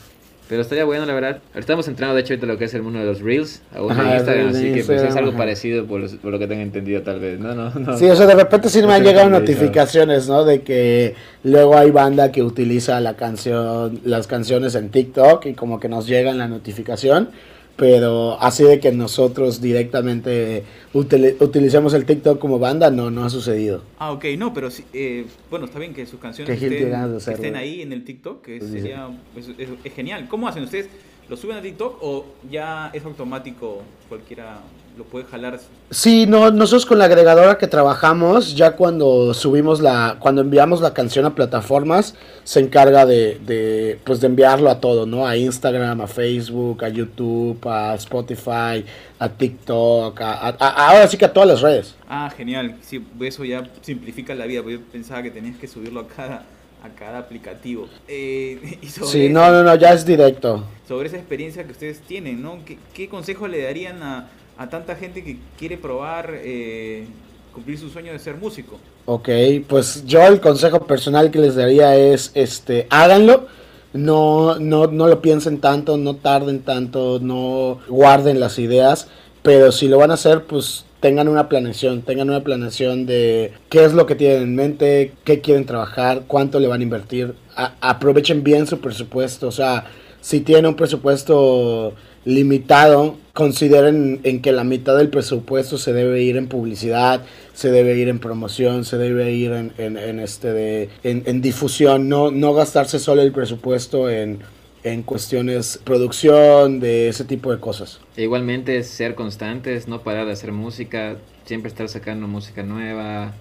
pero 0.54 0.62
estaría 0.62 0.86
bueno, 0.86 1.04
la 1.08 1.16
verdad. 1.16 1.40
Estamos 1.56 1.88
entrando, 1.88 2.14
de 2.14 2.22
hecho, 2.22 2.34
ahorita 2.34 2.46
lo 2.46 2.60
que 2.60 2.66
es 2.66 2.74
el 2.76 2.84
mundo 2.84 3.00
de 3.00 3.06
los 3.06 3.22
Reels, 3.22 3.64
a 3.74 3.80
Instagram, 3.80 4.50
así 4.50 4.72
que 4.72 4.84
pues, 4.84 5.02
es 5.02 5.16
algo 5.16 5.36
parecido 5.36 5.88
por, 5.88 6.02
lo 6.02 6.38
que 6.38 6.46
tengo 6.46 6.62
entendido, 6.62 7.02
tal 7.02 7.20
vez. 7.20 7.40
No, 7.40 7.56
no, 7.56 7.72
no. 7.72 7.98
Sí, 7.98 8.08
o 8.08 8.16
sea, 8.16 8.28
de 8.28 8.36
repente 8.36 8.70
sí 8.70 8.84
me 8.84 8.94
han 8.94 9.04
llegado 9.04 9.32
notificaciones, 9.32 10.28
¿no? 10.28 10.46
De 10.46 10.62
que 10.62 11.16
luego 11.44 11.76
hay 11.76 11.90
banda 11.90 12.32
que 12.32 12.44
utiliza 12.44 13.00
la 13.00 13.16
canción, 13.16 14.00
las 14.04 14.28
canciones 14.28 14.76
en 14.76 14.90
TikTok 14.90 15.44
y 15.48 15.54
como 15.56 15.80
que 15.80 15.90
nos 15.90 16.06
llega 16.06 16.32
la 16.36 16.48
notificación 16.48 17.30
pero 17.76 18.40
así 18.40 18.64
de 18.64 18.80
que 18.80 18.92
nosotros 18.92 19.60
directamente 19.62 20.64
utilicemos 20.94 21.94
el 21.94 22.06
TikTok 22.06 22.40
como 22.40 22.60
banda, 22.60 22.92
no, 22.92 23.10
no 23.10 23.26
ha 23.26 23.30
sucedido. 23.30 23.84
Ah, 23.98 24.12
ok, 24.12 24.26
no, 24.38 24.54
pero 24.54 24.70
sí, 24.70 24.84
eh, 24.94 25.26
bueno, 25.50 25.66
está 25.66 25.80
bien 25.80 25.94
que 25.94 26.06
sus 26.06 26.20
canciones 26.20 26.62
estén, 26.62 27.56
ahí 27.56 27.82
en 27.82 27.92
el 27.92 28.04
TikTok, 28.04 28.44
que 28.44 28.62
sería, 28.62 29.10
es, 29.36 29.94
genial. 29.94 30.28
¿Cómo 30.28 30.48
hacen 30.48 30.64
ustedes? 30.64 30.88
¿Lo 31.30 31.38
suben 31.38 31.58
a 31.58 31.62
TikTok 31.62 31.98
o 32.02 32.26
ya 32.50 32.92
es 32.94 33.04
automático 33.06 33.82
cualquiera 34.08 34.62
lo 34.98 35.04
puede 35.06 35.26
jalar. 35.26 35.60
Sí, 35.90 36.26
no, 36.28 36.52
nosotros 36.52 36.86
con 36.86 37.00
la 37.00 37.06
agregadora 37.06 37.58
que 37.58 37.68
trabajamos, 37.68 38.56
ya 38.56 38.76
cuando 38.76 39.34
subimos 39.34 39.80
la, 39.80 40.18
cuando 40.20 40.42
enviamos 40.42 40.82
la 40.82 40.94
canción 40.94 41.26
a 41.26 41.36
plataformas, 41.36 42.16
se 42.44 42.60
encarga 42.60 43.06
de, 43.06 43.40
de, 43.46 44.00
pues 44.04 44.22
de 44.22 44.28
enviarlo 44.28 44.70
a 44.70 44.80
todo, 44.80 45.06
¿no? 45.06 45.26
A 45.26 45.36
Instagram, 45.36 46.02
a 46.02 46.08
Facebook, 46.08 46.84
a 46.84 46.90
YouTube, 46.90 47.60
a 47.68 47.96
Spotify, 47.96 48.86
a 49.20 49.30
TikTok, 49.30 50.20
a, 50.22 50.50
ahora 50.50 51.08
sí 51.08 51.18
que 51.18 51.26
a 51.26 51.34
todas 51.34 51.50
las 51.50 51.62
redes. 51.62 51.96
Ah, 52.08 52.32
genial. 52.36 52.76
Sí, 52.82 53.04
eso 53.22 53.44
ya 53.44 53.70
simplifica 53.82 54.36
la 54.36 54.46
vida, 54.46 54.62
porque 54.62 54.78
yo 54.78 54.84
pensaba 54.92 55.24
que 55.24 55.32
tenías 55.32 55.58
que 55.58 55.68
subirlo 55.68 56.02
a 56.02 56.08
cada 56.08 56.46
a 56.84 56.90
cada 56.90 57.20
aplicativo. 57.20 57.88
Eh, 58.10 58.78
sí, 58.84 59.30
no, 59.30 59.50
no, 59.50 59.64
no, 59.64 59.74
ya 59.76 59.94
es 59.94 60.06
directo. 60.06 60.66
Sobre 60.86 61.08
esa 61.08 61.16
experiencia 61.16 61.64
que 61.64 61.72
ustedes 61.72 62.02
tienen, 62.02 62.42
¿no? 62.42 62.60
¿Qué, 62.66 62.78
qué 62.94 63.08
consejo 63.08 63.48
le 63.48 63.64
darían 63.64 64.04
a, 64.04 64.30
a 64.58 64.70
tanta 64.70 64.96
gente 64.96 65.24
que 65.24 65.38
quiere 65.58 65.78
probar 65.78 66.32
eh, 66.34 67.06
cumplir 67.54 67.78
su 67.78 67.90
sueño 67.90 68.12
de 68.12 68.20
ser 68.20 68.36
músico? 68.36 68.80
Ok, 69.06 69.30
pues 69.68 70.06
yo 70.06 70.26
el 70.26 70.40
consejo 70.40 70.86
personal 70.86 71.32
que 71.32 71.40
les 71.40 71.56
daría 71.56 71.96
es, 71.96 72.32
este, 72.34 72.88
háganlo, 72.90 73.48
no, 73.94 74.60
no, 74.60 74.88
no 74.88 75.08
lo 75.08 75.22
piensen 75.22 75.60
tanto, 75.60 75.98
no 75.98 76.16
tarden 76.16 76.62
tanto, 76.62 77.20
no 77.22 77.80
guarden 77.88 78.40
las 78.40 78.60
ideas, 78.60 79.08
pero 79.42 79.72
si 79.72 79.88
lo 79.88 79.98
van 79.98 80.12
a 80.12 80.16
hacer, 80.16 80.44
pues 80.44 80.86
tengan 81.00 81.28
una 81.28 81.50
planeación, 81.50 82.02
tengan 82.02 82.30
una 82.30 82.46
planeación 82.46 83.06
de 83.06 83.52
qué 83.70 83.84
es 83.84 83.94
lo 83.94 84.06
que 84.06 84.16
tienen 84.16 84.44
en 84.44 84.56
mente, 84.56 85.12
qué 85.26 85.42
quieren 85.42 85.66
trabajar, 85.66 86.24
cuánto 86.28 86.62
le 86.62 86.68
van 86.68 86.80
a 86.80 86.84
invertir, 86.84 87.36
aprovechen 87.82 88.42
bien 88.42 88.68
su 88.68 88.80
presupuesto, 88.80 89.50
o 89.50 89.52
sea, 89.52 89.86
si 90.22 90.40
tienen 90.40 90.68
un 90.68 90.76
presupuesto 90.76 91.94
limitado, 92.26 93.18
consideren 93.34 94.22
en 94.24 94.42
que 94.42 94.52
la 94.52 94.64
mitad 94.64 94.96
del 94.98 95.10
presupuesto 95.10 95.78
se 95.78 95.94
debe 95.94 96.22
ir 96.22 96.38
en 96.38 96.48
publicidad, 96.48 97.24
se 97.54 97.72
debe 97.72 97.96
ir 97.98 98.08
en 98.08 98.20
promoción, 98.20 98.86
se 98.86 98.98
debe 98.98 99.32
ir 99.32 99.52
en, 99.52 99.74
en, 99.78 100.20
este 100.20 100.54
de, 100.54 100.90
en, 101.04 101.42
difusión, 101.42 102.08
no, 102.10 102.32
no 102.32 102.54
gastarse 102.54 103.00
solo 103.00 103.22
el 103.22 103.32
presupuesto 103.32 104.10
en, 104.10 104.40
en 104.84 105.04
cuestiones 105.04 105.80
producción, 105.84 106.80
de 106.80 107.10
ese 107.10 107.26
tipo 107.26 107.52
de 107.52 107.60
cosas. 107.60 108.00
igualmente 108.18 108.84
ser 108.84 109.16
constantes, 109.16 109.88
no 109.88 110.04
parar 110.04 110.26
de 110.28 110.34
hacer 110.34 110.52
música, 110.52 111.18
siempre 111.46 111.70
estar 111.70 111.90
sacando 111.90 112.28
música 112.28 112.64
nueva, 112.64 113.34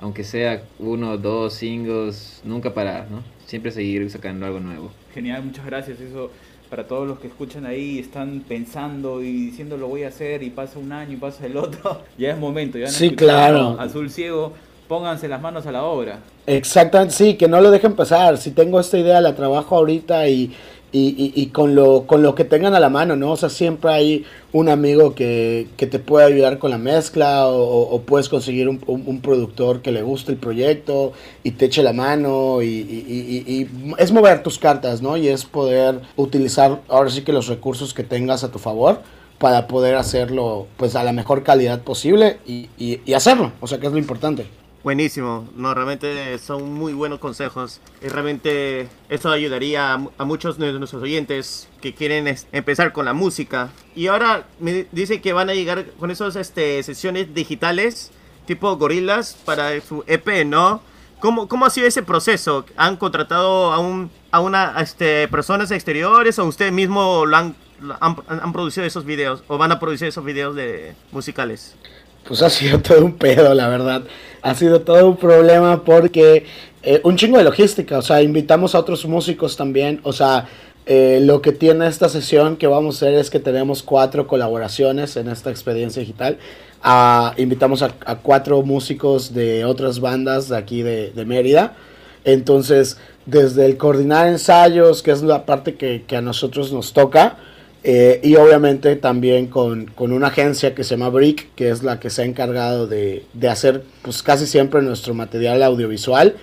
aunque 0.00 0.24
sea 0.24 0.62
uno, 0.78 1.18
dos 1.18 1.54
singles, 1.54 2.40
nunca 2.44 2.72
parar, 2.72 3.10
¿no? 3.10 3.22
Siempre 3.46 3.70
seguir 3.70 4.08
sacando 4.10 4.46
algo 4.46 4.60
nuevo. 4.60 4.92
Genial, 5.12 5.44
muchas 5.44 5.66
gracias. 5.66 6.00
Eso 6.00 6.30
para 6.70 6.86
todos 6.86 7.06
los 7.06 7.18
que 7.18 7.26
escuchan 7.26 7.66
ahí 7.66 7.98
están 7.98 8.44
pensando 8.48 9.22
y 9.22 9.32
diciendo 9.32 9.76
lo 9.76 9.88
voy 9.88 10.04
a 10.04 10.08
hacer 10.08 10.44
y 10.44 10.50
pasa 10.50 10.78
un 10.78 10.92
año 10.92 11.14
y 11.14 11.16
pasa 11.16 11.44
el 11.44 11.56
otro, 11.56 12.02
ya 12.18 12.30
es 12.30 12.38
momento, 12.38 12.78
ya 12.78 12.86
Sí, 12.86 13.10
claro. 13.10 13.76
Azul 13.78 14.08
Ciego, 14.08 14.52
pónganse 14.88 15.26
las 15.26 15.42
manos 15.42 15.66
a 15.66 15.72
la 15.72 15.82
obra. 15.82 16.20
Exactamente, 16.46 17.14
sí, 17.14 17.34
que 17.34 17.48
no 17.48 17.60
lo 17.60 17.70
dejen 17.70 17.94
pasar. 17.94 18.38
Si 18.38 18.52
tengo 18.52 18.78
esta 18.78 18.98
idea, 18.98 19.20
la 19.20 19.34
trabajo 19.34 19.76
ahorita 19.76 20.28
y, 20.28 20.54
y, 20.92 21.32
y, 21.34 21.46
con, 21.46 21.74
lo, 21.74 22.06
con 22.06 22.22
lo 22.22 22.34
que 22.34 22.44
tengan 22.44 22.74
a 22.74 22.80
la 22.80 22.88
mano, 22.88 23.14
¿no? 23.14 23.32
O 23.32 23.36
sea, 23.36 23.48
siempre 23.48 23.92
hay 23.92 24.24
un 24.52 24.68
amigo 24.68 25.14
que, 25.14 25.68
que 25.76 25.86
te 25.86 26.00
puede 26.00 26.26
ayudar 26.26 26.58
con 26.58 26.70
la 26.70 26.78
mezcla 26.78 27.46
o, 27.46 28.00
puedes 28.02 28.28
conseguir 28.28 28.68
un, 28.68 28.80
un, 28.86 29.20
productor 29.20 29.82
que 29.82 29.92
le 29.92 30.02
guste 30.02 30.32
el 30.32 30.38
proyecto 30.38 31.12
y 31.44 31.52
te 31.52 31.66
eche 31.66 31.82
la 31.82 31.92
mano 31.92 32.62
y, 32.62 32.66
y, 32.68 33.68
es 33.98 34.10
mover 34.10 34.42
tus 34.42 34.58
cartas, 34.58 35.00
¿no? 35.00 35.16
Y 35.16 35.28
es 35.28 35.44
poder 35.44 36.00
utilizar 36.16 36.80
ahora 36.88 37.10
sí 37.10 37.22
que 37.22 37.32
los 37.32 37.46
recursos 37.46 37.94
que 37.94 38.02
tengas 38.02 38.42
a 38.42 38.50
tu 38.50 38.58
favor 38.58 39.00
para 39.38 39.68
poder 39.68 39.94
hacerlo 39.94 40.66
pues 40.76 40.96
a 40.96 41.04
la 41.04 41.12
mejor 41.12 41.44
calidad 41.44 41.82
posible 41.82 42.38
y 42.46 43.12
hacerlo, 43.14 43.52
o 43.60 43.66
sea, 43.66 43.78
que 43.78 43.86
es 43.86 43.92
lo 43.92 43.98
importante. 43.98 44.46
Buenísimo, 44.82 45.46
no, 45.56 45.74
realmente 45.74 46.38
son 46.38 46.72
muy 46.72 46.94
buenos 46.94 47.18
consejos 47.18 47.82
y 48.00 48.08
realmente 48.08 48.88
eso 49.10 49.30
ayudaría 49.30 49.92
a, 49.92 50.24
muchos 50.24 50.56
de 50.56 50.72
nuestros 50.72 51.02
oyentes 51.02 51.68
que 51.82 51.92
quieren 51.92 52.34
empezar 52.52 52.92
con 52.94 53.04
la 53.04 53.12
música. 53.12 53.68
Y 53.94 54.06
ahora 54.06 54.46
me 54.58 54.86
dice 54.90 55.20
que 55.20 55.34
van 55.34 55.50
a 55.50 55.54
llegar 55.54 55.84
con 55.98 56.10
esas 56.10 56.34
este, 56.36 56.82
sesiones 56.82 57.34
digitales 57.34 58.10
tipo 58.46 58.74
gorilas 58.78 59.36
para 59.44 59.78
su 59.82 60.02
EP, 60.06 60.46
¿no? 60.46 60.80
¿Cómo, 61.20 61.46
¿Cómo 61.46 61.66
ha 61.66 61.70
sido 61.70 61.86
ese 61.86 62.02
proceso? 62.02 62.64
¿Han 62.78 62.96
contratado 62.96 63.74
a, 63.74 63.78
un, 63.78 64.10
a 64.30 64.40
una 64.40 64.80
este, 64.80 65.28
personas 65.28 65.70
exteriores 65.72 66.38
o 66.38 66.46
ustedes 66.46 66.72
mismos 66.72 67.28
lo 67.28 67.36
han, 67.36 67.54
han, 68.00 68.16
han 68.28 68.52
producido 68.54 68.86
esos 68.86 69.04
videos 69.04 69.44
o 69.46 69.58
van 69.58 69.72
a 69.72 69.78
producir 69.78 70.08
esos 70.08 70.24
videos 70.24 70.56
de 70.56 70.94
musicales? 71.12 71.76
Pues 72.26 72.42
ha 72.42 72.50
sido 72.50 72.78
todo 72.82 73.04
un 73.04 73.14
pedo, 73.14 73.54
la 73.54 73.68
verdad. 73.68 74.02
Ha 74.42 74.54
sido 74.54 74.80
todo 74.80 75.08
un 75.08 75.16
problema 75.16 75.84
porque 75.84 76.46
eh, 76.82 77.00
un 77.04 77.16
chingo 77.16 77.38
de 77.38 77.44
logística, 77.44 77.98
o 77.98 78.02
sea, 78.02 78.22
invitamos 78.22 78.74
a 78.74 78.78
otros 78.78 79.04
músicos 79.04 79.56
también, 79.56 80.00
o 80.02 80.12
sea, 80.12 80.48
eh, 80.86 81.20
lo 81.22 81.42
que 81.42 81.52
tiene 81.52 81.86
esta 81.86 82.08
sesión 82.08 82.56
que 82.56 82.66
vamos 82.66 82.96
a 82.96 83.06
hacer 83.06 83.18
es 83.18 83.28
que 83.28 83.38
tenemos 83.38 83.82
cuatro 83.82 84.26
colaboraciones 84.26 85.16
en 85.16 85.28
esta 85.28 85.50
experiencia 85.50 86.00
digital. 86.00 86.38
Ah, 86.82 87.34
invitamos 87.36 87.82
a, 87.82 87.90
cuatro 88.22 88.62
músicos 88.62 89.34
de 89.34 89.66
otras 89.66 90.00
bandas 90.00 90.48
de 90.48 90.56
aquí 90.56 90.82
de, 90.82 91.12
Mérida. 91.26 91.76
Entonces, 92.24 92.96
desde 93.26 93.66
el 93.66 93.76
coordinar 93.76 94.26
ensayos, 94.26 95.02
que 95.02 95.10
es 95.10 95.22
la 95.22 95.44
parte 95.44 95.74
que, 95.74 96.04
que 96.06 96.16
a 96.16 96.22
nosotros 96.22 96.72
nos 96.72 96.92
toca, 96.94 97.36
eh, 97.82 98.20
y 98.22 98.36
obviamente 98.36 98.94
también 98.96 99.46
con, 99.46 99.86
con, 99.86 100.12
una 100.12 100.26
agencia 100.26 100.74
que 100.74 100.84
se 100.84 100.90
llama 100.90 101.08
Brick, 101.08 101.54
que 101.54 101.70
es 101.70 101.82
la 101.82 101.98
que 101.98 102.10
se 102.10 102.22
ha 102.22 102.24
encargado 102.26 102.86
de, 102.86 103.24
de, 103.32 103.48
hacer 103.48 103.82
pues 104.02 104.22
casi 104.22 104.46
siempre 104.46 104.82
nuestro 104.82 105.14
material 105.14 105.62
audiovisual. 105.62 106.36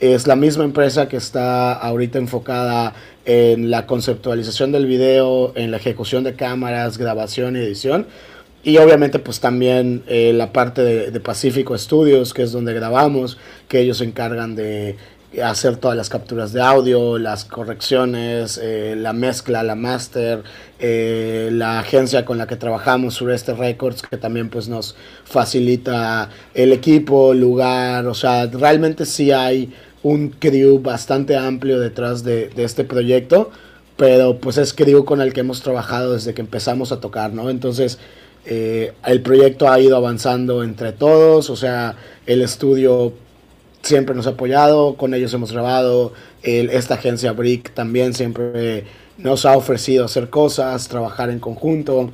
Es 0.00 0.26
la 0.26 0.36
misma 0.36 0.64
empresa 0.64 1.08
que 1.08 1.16
está 1.16 1.72
ahorita 1.72 2.18
enfocada 2.18 2.94
en 3.24 3.70
la 3.70 3.86
conceptualización 3.86 4.72
del 4.72 4.86
video, 4.86 5.52
en 5.54 5.70
la 5.70 5.78
ejecución 5.78 6.24
de 6.24 6.34
cámaras, 6.34 6.98
grabación 6.98 7.56
y 7.56 7.60
edición. 7.60 8.06
Y 8.64 8.76
obviamente 8.76 9.18
pues 9.18 9.40
también 9.40 10.02
eh, 10.06 10.32
la 10.34 10.52
parte 10.52 10.82
de, 10.82 11.10
de 11.10 11.20
Pacífico 11.20 11.76
Studios, 11.76 12.34
que 12.34 12.42
es 12.42 12.52
donde 12.52 12.74
grabamos, 12.74 13.38
que 13.66 13.80
ellos 13.80 13.98
se 13.98 14.04
encargan 14.04 14.54
de 14.54 14.96
hacer 15.40 15.76
todas 15.76 15.96
las 15.96 16.10
capturas 16.10 16.52
de 16.52 16.60
audio, 16.60 17.18
las 17.18 17.44
correcciones, 17.44 18.60
eh, 18.62 18.94
la 18.96 19.12
mezcla, 19.12 19.62
la 19.62 19.74
master, 19.74 20.42
eh, 20.78 21.48
la 21.52 21.78
agencia 21.78 22.24
con 22.24 22.36
la 22.36 22.46
que 22.46 22.56
trabajamos, 22.56 23.14
Sureste 23.14 23.54
Records, 23.54 24.02
que 24.02 24.18
también 24.18 24.50
pues 24.50 24.68
nos 24.68 24.94
facilita 25.24 26.28
el 26.52 26.72
equipo, 26.72 27.32
lugar, 27.32 28.06
o 28.06 28.14
sea, 28.14 28.46
realmente 28.46 29.06
sí 29.06 29.30
hay 29.30 29.72
un 30.02 30.30
crew 30.30 30.80
bastante 30.80 31.36
amplio 31.36 31.80
detrás 31.80 32.24
de, 32.24 32.50
este 32.56 32.84
proyecto, 32.84 33.50
pero 33.96 34.38
pues 34.38 34.58
es 34.58 34.74
crew 34.74 35.04
con 35.04 35.20
el 35.20 35.32
que 35.32 35.40
hemos 35.40 35.62
trabajado 35.62 36.12
desde 36.12 36.34
que 36.34 36.42
empezamos 36.42 36.92
a 36.92 37.00
tocar, 37.00 37.32
¿no? 37.32 37.48
Entonces, 37.48 37.98
eh, 38.44 38.92
el 39.06 39.22
proyecto 39.22 39.70
ha 39.70 39.78
ido 39.78 39.96
avanzando 39.96 40.64
entre 40.64 40.92
todos, 40.92 41.48
o 41.48 41.56
sea, 41.56 41.94
el 42.26 42.42
estudio 42.42 43.12
siempre 43.82 44.14
nos 44.14 44.26
ha 44.26 44.30
apoyado, 44.30 44.94
con 44.94 45.14
ellos 45.14 45.34
hemos 45.34 45.52
grabado, 45.52 46.12
esta 46.42 46.94
agencia 46.94 47.32
Brick 47.32 47.74
también 47.74 48.14
siempre 48.14 48.84
nos 49.18 49.44
ha 49.44 49.56
ofrecido 49.56 50.04
hacer 50.04 50.30
cosas, 50.30 50.88
trabajar 50.88 51.30
en 51.30 51.38
conjunto 51.38 52.12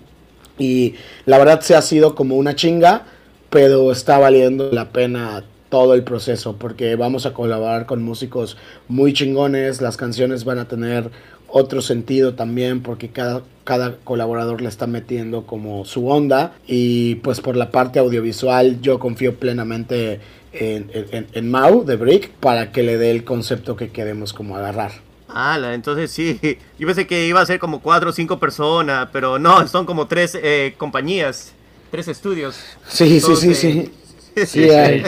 y 0.58 0.94
la 1.24 1.38
verdad 1.38 1.60
se 1.60 1.74
ha 1.74 1.82
sido 1.82 2.14
como 2.14 2.36
una 2.36 2.54
chinga, 2.54 3.04
pero 3.50 3.92
está 3.92 4.18
valiendo 4.18 4.70
la 4.72 4.90
pena 4.90 5.44
todo 5.68 5.94
el 5.94 6.02
proceso 6.02 6.56
porque 6.56 6.96
vamos 6.96 7.26
a 7.26 7.34
colaborar 7.34 7.86
con 7.86 8.02
músicos 8.02 8.56
muy 8.88 9.12
chingones, 9.12 9.80
las 9.80 9.96
canciones 9.96 10.44
van 10.44 10.58
a 10.58 10.66
tener 10.66 11.10
otro 11.48 11.80
sentido 11.80 12.34
también 12.34 12.82
porque 12.82 13.08
cada, 13.08 13.42
cada 13.64 13.96
colaborador 14.04 14.60
le 14.60 14.68
está 14.68 14.86
metiendo 14.86 15.46
como 15.46 15.84
su 15.84 16.08
onda 16.08 16.52
y 16.66 17.16
pues 17.16 17.40
por 17.40 17.56
la 17.56 17.70
parte 17.70 17.98
audiovisual 17.98 18.80
yo 18.82 18.98
confío 18.98 19.36
plenamente 19.36 20.20
en, 20.58 21.26
en, 21.32 21.50
Mau 21.50 21.84
de 21.84 21.96
Brick 21.96 22.30
para 22.30 22.72
que 22.72 22.82
le 22.82 22.98
dé 22.98 23.10
el 23.10 23.24
concepto 23.24 23.76
que 23.76 23.90
queremos 23.90 24.32
como 24.32 24.56
agarrar. 24.56 24.92
Ah, 25.28 25.58
entonces 25.72 26.10
sí, 26.10 26.40
yo 26.78 26.86
pensé 26.86 27.06
que 27.06 27.26
iba 27.26 27.40
a 27.40 27.46
ser 27.46 27.58
como 27.58 27.80
cuatro 27.80 28.10
o 28.10 28.12
cinco 28.12 28.38
personas, 28.38 29.08
pero 29.12 29.38
no, 29.38 29.66
son 29.68 29.84
como 29.86 30.06
tres 30.06 30.38
eh, 30.40 30.74
compañías, 30.78 31.52
tres 31.90 32.08
estudios. 32.08 32.58
Sí, 32.88 33.20
sí, 33.20 33.36
sí, 33.36 33.54
sí. 33.54 33.92
Sí, 34.46 34.70
hay. 34.70 35.02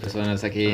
personas 0.00 0.44
aquí 0.44 0.72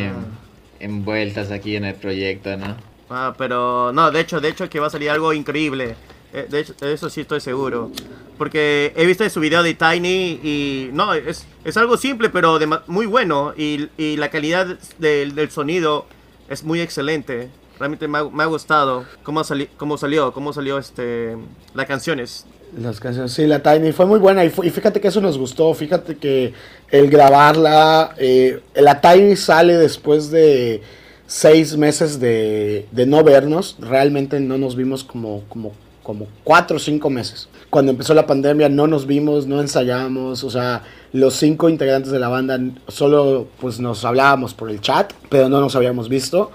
envueltas 0.81 1.51
aquí 1.51 1.77
en 1.77 1.87
el 1.87 1.95
proyecto, 1.95 2.55
¿no? 2.59 2.77
Ah, 3.09 3.35
pero 3.39 3.91
no, 3.93 4.11
de 4.11 4.21
hecho, 4.21 4.41
de 4.41 4.49
hecho 4.49 4.69
que 4.69 4.81
va 4.81 4.89
a 4.89 4.91
salir 4.91 5.09
algo 5.09 5.33
increíble. 5.33 5.97
Eh, 6.35 6.49
de, 6.51 6.65
de 6.65 6.93
eso 6.93 7.09
sí 7.09 7.21
estoy 7.21 7.41
seguro. 7.41 7.93
Porque 8.37 8.93
he 8.97 9.07
visto 9.07 9.29
su 9.31 9.39
video 9.39 9.63
de 9.63 9.75
Tiny 9.75 10.41
y 10.43 10.91
no, 10.93 11.15
es, 11.15 11.47
es 11.65 11.77
algo 11.77 11.97
simple 11.97 12.29
pero 12.29 12.59
muy 12.89 13.07
bueno 13.07 13.55
y, 13.57 13.89
y 13.97 14.17
la 14.17 14.29
calidad 14.31 14.67
del, 14.99 15.37
del, 15.37 15.51
sonido 15.51 16.07
es 16.51 16.65
muy 16.65 16.81
excelente. 16.81 17.51
Realmente 17.79 18.09
me 18.09 18.19
ha, 18.19 18.25
me 18.25 18.43
ha 18.43 18.47
gustado 18.47 19.05
cómo, 19.23 19.45
sali, 19.45 19.69
cómo 19.77 19.97
salió, 19.97 20.33
cómo 20.33 20.53
salió 20.53 20.79
este, 20.79 21.37
las 21.73 21.87
canciones. 21.87 22.47
Las 22.77 22.99
canciones, 22.99 23.33
sí, 23.33 23.47
la 23.47 23.63
Tiny 23.63 23.93
fue 23.93 24.05
muy 24.05 24.19
buena 24.19 24.45
y, 24.45 24.49
y 24.49 24.71
fíjate 24.71 25.01
que 25.01 25.07
eso 25.07 25.21
nos 25.21 25.39
gustó, 25.39 25.73
fíjate 25.75 26.17
que 26.17 26.53
el 26.91 27.09
grabarla, 27.09 28.17
eh, 28.19 28.61
la 28.75 29.01
Tiny 29.01 29.37
sale 29.37 29.77
después 29.77 30.33
de 30.33 30.83
seis 31.29 31.77
meses 31.77 32.19
de, 32.19 32.87
de 32.91 33.07
no 33.07 33.23
vernos, 33.23 33.77
realmente 33.79 34.41
no 34.41 34.59
nos 34.59 34.75
vimos 34.75 35.05
como, 35.05 35.45
como 35.49 35.73
como 36.05 36.29
cuatro 36.45 36.77
o 36.77 36.79
cinco 36.79 37.11
meses. 37.11 37.49
Cuando 37.71 37.91
empezó 37.91 38.15
la 38.15 38.27
pandemia 38.27 38.69
no 38.69 38.87
nos 38.87 39.09
vimos, 39.09 39.49
no 39.49 39.61
ensayamos, 39.61 40.45
o 40.45 40.51
sea, 40.51 40.85
los 41.13 41.35
cinco 41.35 41.69
integrantes 41.69 42.13
de 42.13 42.21
la 42.21 42.29
banda 42.29 42.61
solo 42.87 43.49
pues 43.61 43.81
nos 43.81 44.05
hablábamos 44.05 44.55
por 44.55 44.71
el 44.71 44.81
chat, 44.81 45.13
pero 45.29 45.49
no 45.49 45.61
nos 45.61 45.75
habíamos 45.75 46.09
visto. 46.09 46.53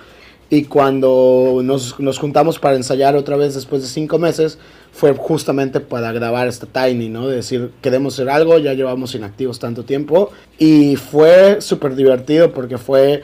Y 0.51 0.63
cuando 0.63 1.61
nos, 1.63 1.99
nos 1.99 2.17
juntamos 2.17 2.57
para 2.57 2.75
ensayar 2.75 3.15
otra 3.15 3.35
vez 3.35 3.53
después 3.53 3.83
de 3.83 3.87
cinco 3.87 4.17
meses, 4.17 4.57
fue 4.91 5.13
justamente 5.13 5.79
para 5.79 6.11
grabar 6.11 6.47
esta 6.47 6.65
Tiny, 6.65 7.09
¿no? 7.09 7.27
De 7.27 7.35
decir, 7.35 7.71
queremos 7.81 8.15
hacer 8.15 8.29
algo, 8.29 8.57
ya 8.57 8.73
llevamos 8.73 9.13
inactivos 9.13 9.59
tanto 9.59 9.83
tiempo. 9.83 10.31
Y 10.57 10.95
fue 10.95 11.61
súper 11.61 11.95
divertido 11.95 12.51
porque 12.51 12.79
fue 12.79 13.21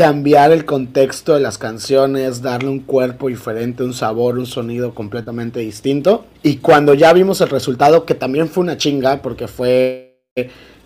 cambiar 0.00 0.50
el 0.50 0.64
contexto 0.64 1.34
de 1.34 1.40
las 1.40 1.58
canciones, 1.58 2.40
darle 2.40 2.70
un 2.70 2.80
cuerpo 2.80 3.28
diferente, 3.28 3.82
un 3.82 3.92
sabor, 3.92 4.38
un 4.38 4.46
sonido 4.46 4.94
completamente 4.94 5.60
distinto. 5.60 6.24
Y 6.42 6.56
cuando 6.56 6.94
ya 6.94 7.12
vimos 7.12 7.42
el 7.42 7.50
resultado, 7.50 8.06
que 8.06 8.14
también 8.14 8.48
fue 8.48 8.64
una 8.64 8.78
chinga, 8.78 9.20
porque 9.20 9.46
fue 9.46 10.22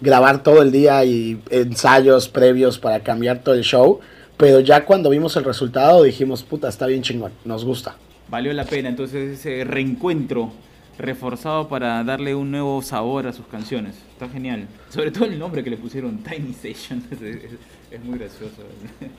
grabar 0.01 0.43
todo 0.43 0.63
el 0.63 0.73
día 0.73 1.05
y 1.05 1.41
ensayos 1.51 2.29
previos 2.29 2.81
para 2.81 3.05
cambiar 3.05 3.39
todo 3.39 3.55
el 3.55 3.63
show, 3.63 4.01
pero 4.37 4.59
ya 4.59 4.85
cuando 4.85 5.11
vimos 5.11 5.37
el 5.37 5.45
resultado 5.45 6.03
dijimos, 6.03 6.43
puta, 6.43 6.69
está 6.69 6.89
bien 6.89 7.03
chingón, 7.03 7.31
nos 7.45 7.65
gusta. 7.65 7.95
Valió 8.29 8.53
la 8.53 8.65
pena 8.65 8.89
entonces 8.89 9.39
ese 9.39 9.63
reencuentro 9.63 10.51
reforzado 10.99 11.69
para 11.69 12.03
darle 12.05 12.35
un 12.35 12.51
nuevo 12.51 12.81
sabor 12.83 13.27
a 13.27 13.33
sus 13.33 13.47
canciones. 13.47 13.97
Está 14.13 14.29
genial. 14.29 14.67
Sobre 14.89 15.11
todo 15.11 15.27
el 15.27 15.39
nombre 15.39 15.65
que 15.65 15.71
le 15.71 15.77
pusieron, 15.77 16.19
Tiny 16.19 16.51
Station. 16.51 17.03
Es, 17.91 18.03
muy 18.03 18.19
gracioso. 18.19 18.57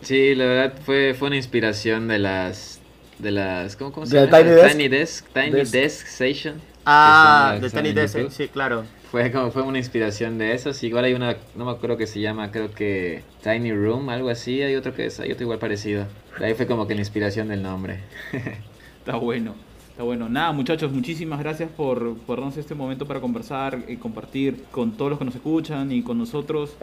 Sí, 0.01 0.35
la 0.35 0.45
verdad 0.47 0.73
fue, 0.83 1.13
fue 1.13 1.29
una 1.29 1.37
inspiración 1.37 2.09
de 2.09 2.19
las... 2.19 2.81
De 3.19 3.31
las 3.31 3.77
¿Cómo, 3.77 3.93
cómo 3.93 4.05
se 4.05 4.17
llama? 4.17 4.37
Tiny 4.37 4.49
Desk. 4.49 4.67
Tiny 4.67 4.87
Desk, 4.89 5.27
Tiny 5.33 5.63
Desk, 5.63 6.07
Station. 6.07 6.61
Ah, 6.85 7.57
de 7.59 7.69
Tiny 7.69 7.93
Desk, 7.93 8.29
sí, 8.29 8.47
claro. 8.49 8.83
Fue 9.09 9.31
como 9.31 9.49
fue 9.51 9.63
una 9.63 9.77
inspiración 9.77 10.37
de 10.37 10.53
esos. 10.53 10.83
Igual 10.83 11.05
hay 11.05 11.13
una, 11.13 11.37
no 11.55 11.63
me 11.63 11.71
acuerdo 11.71 11.95
que 11.95 12.05
se 12.05 12.19
llama, 12.19 12.51
creo 12.51 12.73
que 12.73 13.23
Tiny 13.41 13.71
Room, 13.71 14.09
algo 14.09 14.29
así. 14.29 14.61
Hay 14.61 14.75
otro 14.75 14.93
que 14.93 15.05
es, 15.05 15.19
hay 15.21 15.31
otro 15.31 15.43
igual 15.43 15.57
parecido. 15.57 16.05
ahí 16.39 16.53
fue 16.53 16.67
como 16.67 16.85
que 16.85 16.93
la 16.95 17.01
inspiración 17.01 17.47
del 17.47 17.63
nombre. 17.63 18.01
Está 18.99 19.15
bueno. 19.15 19.55
Está 19.95 20.03
bueno. 20.03 20.27
Nada, 20.27 20.51
muchachos, 20.51 20.91
muchísimas 20.91 21.39
gracias 21.39 21.69
por, 21.71 22.17
darnos 22.27 22.57
este 22.57 22.75
momento 22.75 23.07
para 23.07 23.21
conversar 23.21 23.85
y 23.87 23.95
compartir 23.95 24.65
con 24.69 24.91
todos 24.91 25.11
los 25.11 25.19
que 25.19 25.23
nos 25.23 25.35
escuchan 25.35 25.89
y 25.89 26.01
con 26.01 26.17
nosotros 26.17 26.75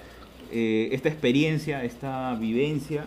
eh, 0.50 0.88
esta 0.92 1.10
experiencia, 1.10 1.84
esta 1.84 2.34
vivencia 2.36 3.04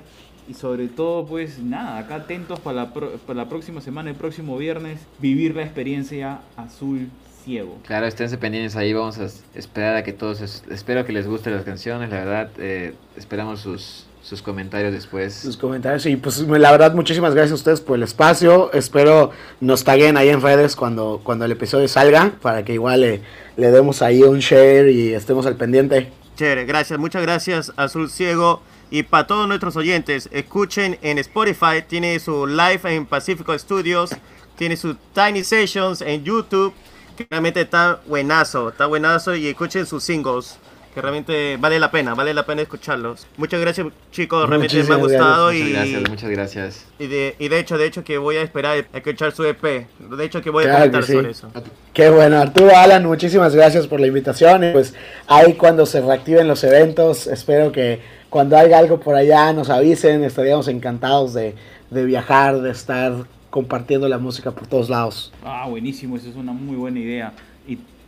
y 0.48 0.54
sobre 0.54 0.90
todo, 0.90 1.26
pues 1.26 1.58
nada, 1.58 1.98
acá 1.98 2.18
atentos 2.18 2.60
para 2.60 2.84
la, 2.84 2.94
para 2.94 3.34
la 3.34 3.50
próxima 3.50 3.82
semana, 3.82 4.12
el 4.12 4.16
próximo 4.16 4.56
viernes, 4.60 5.00
vivir 5.18 5.56
la 5.56 5.64
experiencia 5.64 6.42
azul 6.56 7.10
ciego. 7.44 7.80
Claro, 7.88 8.06
esténse 8.06 8.38
pendientes 8.38 8.76
ahí, 8.76 8.94
vamos 8.94 9.18
a 9.18 9.26
esperar 9.58 9.96
a 9.96 10.04
que 10.04 10.14
todos, 10.14 10.40
espero 10.70 11.04
que 11.06 11.14
les 11.14 11.26
gusten 11.26 11.56
las 11.56 11.64
canciones, 11.64 12.12
la 12.12 12.18
verdad, 12.18 12.52
eh, 12.60 12.94
esperamos 13.18 13.62
sus, 13.62 14.06
sus 14.26 14.42
comentarios 14.42 14.92
después. 14.92 15.36
Sus 15.36 15.56
comentarios, 15.56 16.06
y 16.08 16.16
pues 16.16 16.40
la 16.40 16.72
verdad, 16.72 16.96
muchísimas 16.96 17.36
gracias 17.36 17.52
a 17.52 17.56
ustedes 17.56 17.82
por 17.82 17.98
el 17.98 18.04
espacio, 18.04 18.72
espero 18.74 19.30
nos 19.62 19.84
taguen 19.84 20.18
ahí 20.18 20.30
en 20.30 20.42
redes 20.42 20.76
cuando, 20.76 21.22
cuando 21.24 21.46
el 21.46 21.52
episodio 21.52 21.88
salga, 21.88 22.32
para 22.42 22.66
que 22.66 22.74
igual 22.74 23.02
le, 23.02 23.22
le 23.56 23.72
demos 23.72 24.02
ahí 24.02 24.24
un 24.24 24.40
share 24.40 24.90
y 24.90 25.14
estemos 25.14 25.46
al 25.46 25.58
pendiente. 25.58 26.12
Chévere, 26.38 26.66
gracias, 26.66 26.98
muchas 26.98 27.22
gracias 27.22 27.72
Azul 27.78 28.10
Ciego. 28.10 28.62
Y 28.90 29.04
para 29.04 29.28
todos 29.28 29.48
nuestros 29.48 29.76
oyentes, 29.76 30.30
escuchen 30.32 30.98
en 31.02 31.18
Spotify, 31.18 31.84
tiene 31.88 32.20
su 32.20 32.48
live 32.48 32.82
en 32.86 33.06
Pacífico 33.06 33.58
Studios, 33.58 34.12
tiene 34.58 34.76
su 34.76 34.96
Tiny 35.14 35.44
Sessions 35.44 36.02
en 36.02 36.24
YouTube, 36.24 36.74
que 37.16 37.28
realmente 37.30 37.62
está 37.62 38.02
buenazo, 38.08 38.70
está 38.70 38.86
buenazo 38.86 39.36
y 39.36 39.48
escuchen 39.48 39.86
sus 39.86 40.04
singles, 40.04 40.58
que 40.96 41.02
realmente 41.02 41.58
vale 41.58 41.78
la 41.78 41.92
pena, 41.92 42.16
vale 42.16 42.34
la 42.34 42.46
pena 42.46 42.62
escucharlos. 42.62 43.28
Muchas 43.36 43.60
gracias 43.60 43.86
chicos, 44.12 44.48
realmente 44.48 44.82
me 44.82 44.94
ha 44.94 44.98
gustado 44.98 45.52
y... 45.52 45.60
Muchas 45.60 45.74
gracias, 45.74 46.10
muchas 46.10 46.30
gracias. 46.30 46.86
Y 47.00 47.08
de, 47.08 47.36
y 47.38 47.50
de 47.50 47.60
hecho, 47.60 47.78
de 47.78 47.86
hecho 47.86 48.06
que 48.06 48.18
voy 48.18 48.38
a 48.38 48.42
esperar 48.42 48.86
a 48.94 48.98
escuchar 48.98 49.34
su 49.34 49.44
EP, 49.44 49.62
de 49.62 50.26
hecho 50.26 50.42
que 50.42 50.50
voy 50.50 50.64
a 50.64 50.72
comentar 50.72 51.04
sobre 51.04 51.32
eso. 51.32 51.52
Qué 51.92 52.10
bueno, 52.10 52.38
Arturo, 52.38 52.76
Alan, 52.78 53.06
muchísimas 53.06 53.54
gracias 53.54 53.88
por 53.88 54.00
la 54.00 54.08
invitación 54.08 54.64
y 54.64 54.72
pues 54.72 54.96
ahí 55.28 55.56
cuando 55.56 55.86
se 55.86 56.00
reactiven 56.00 56.48
los 56.48 56.64
eventos, 56.64 57.28
espero 57.28 57.74
que 57.74 58.00
cuando 58.30 58.56
haya 58.56 58.78
algo 58.78 59.02
por 59.02 59.16
allá 59.16 59.52
nos 59.52 59.70
avisen, 59.70 60.24
estaríamos 60.24 60.70
encantados 60.70 61.34
de, 61.34 61.56
viajar, 61.92 62.62
de 62.62 62.72
estar 62.72 63.14
compartiendo 63.50 64.08
la 64.08 64.18
música 64.18 64.52
por 64.52 64.66
todos 64.68 64.90
lados. 64.90 65.34
Ah, 65.44 65.68
buenísimo, 65.70 66.16
eso 66.16 66.30
es 66.30 66.38
una 66.38 66.54
muy 66.54 66.78
buena 66.78 67.00
idea 67.00 67.34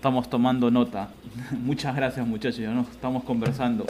estamos 0.07 0.29
tomando 0.29 0.71
nota. 0.71 1.09
Muchas 1.51 1.93
gracias 1.93 2.25
muchachos, 2.25 2.59
nos 2.59 2.87
estamos 2.91 3.25
conversando. 3.25 3.85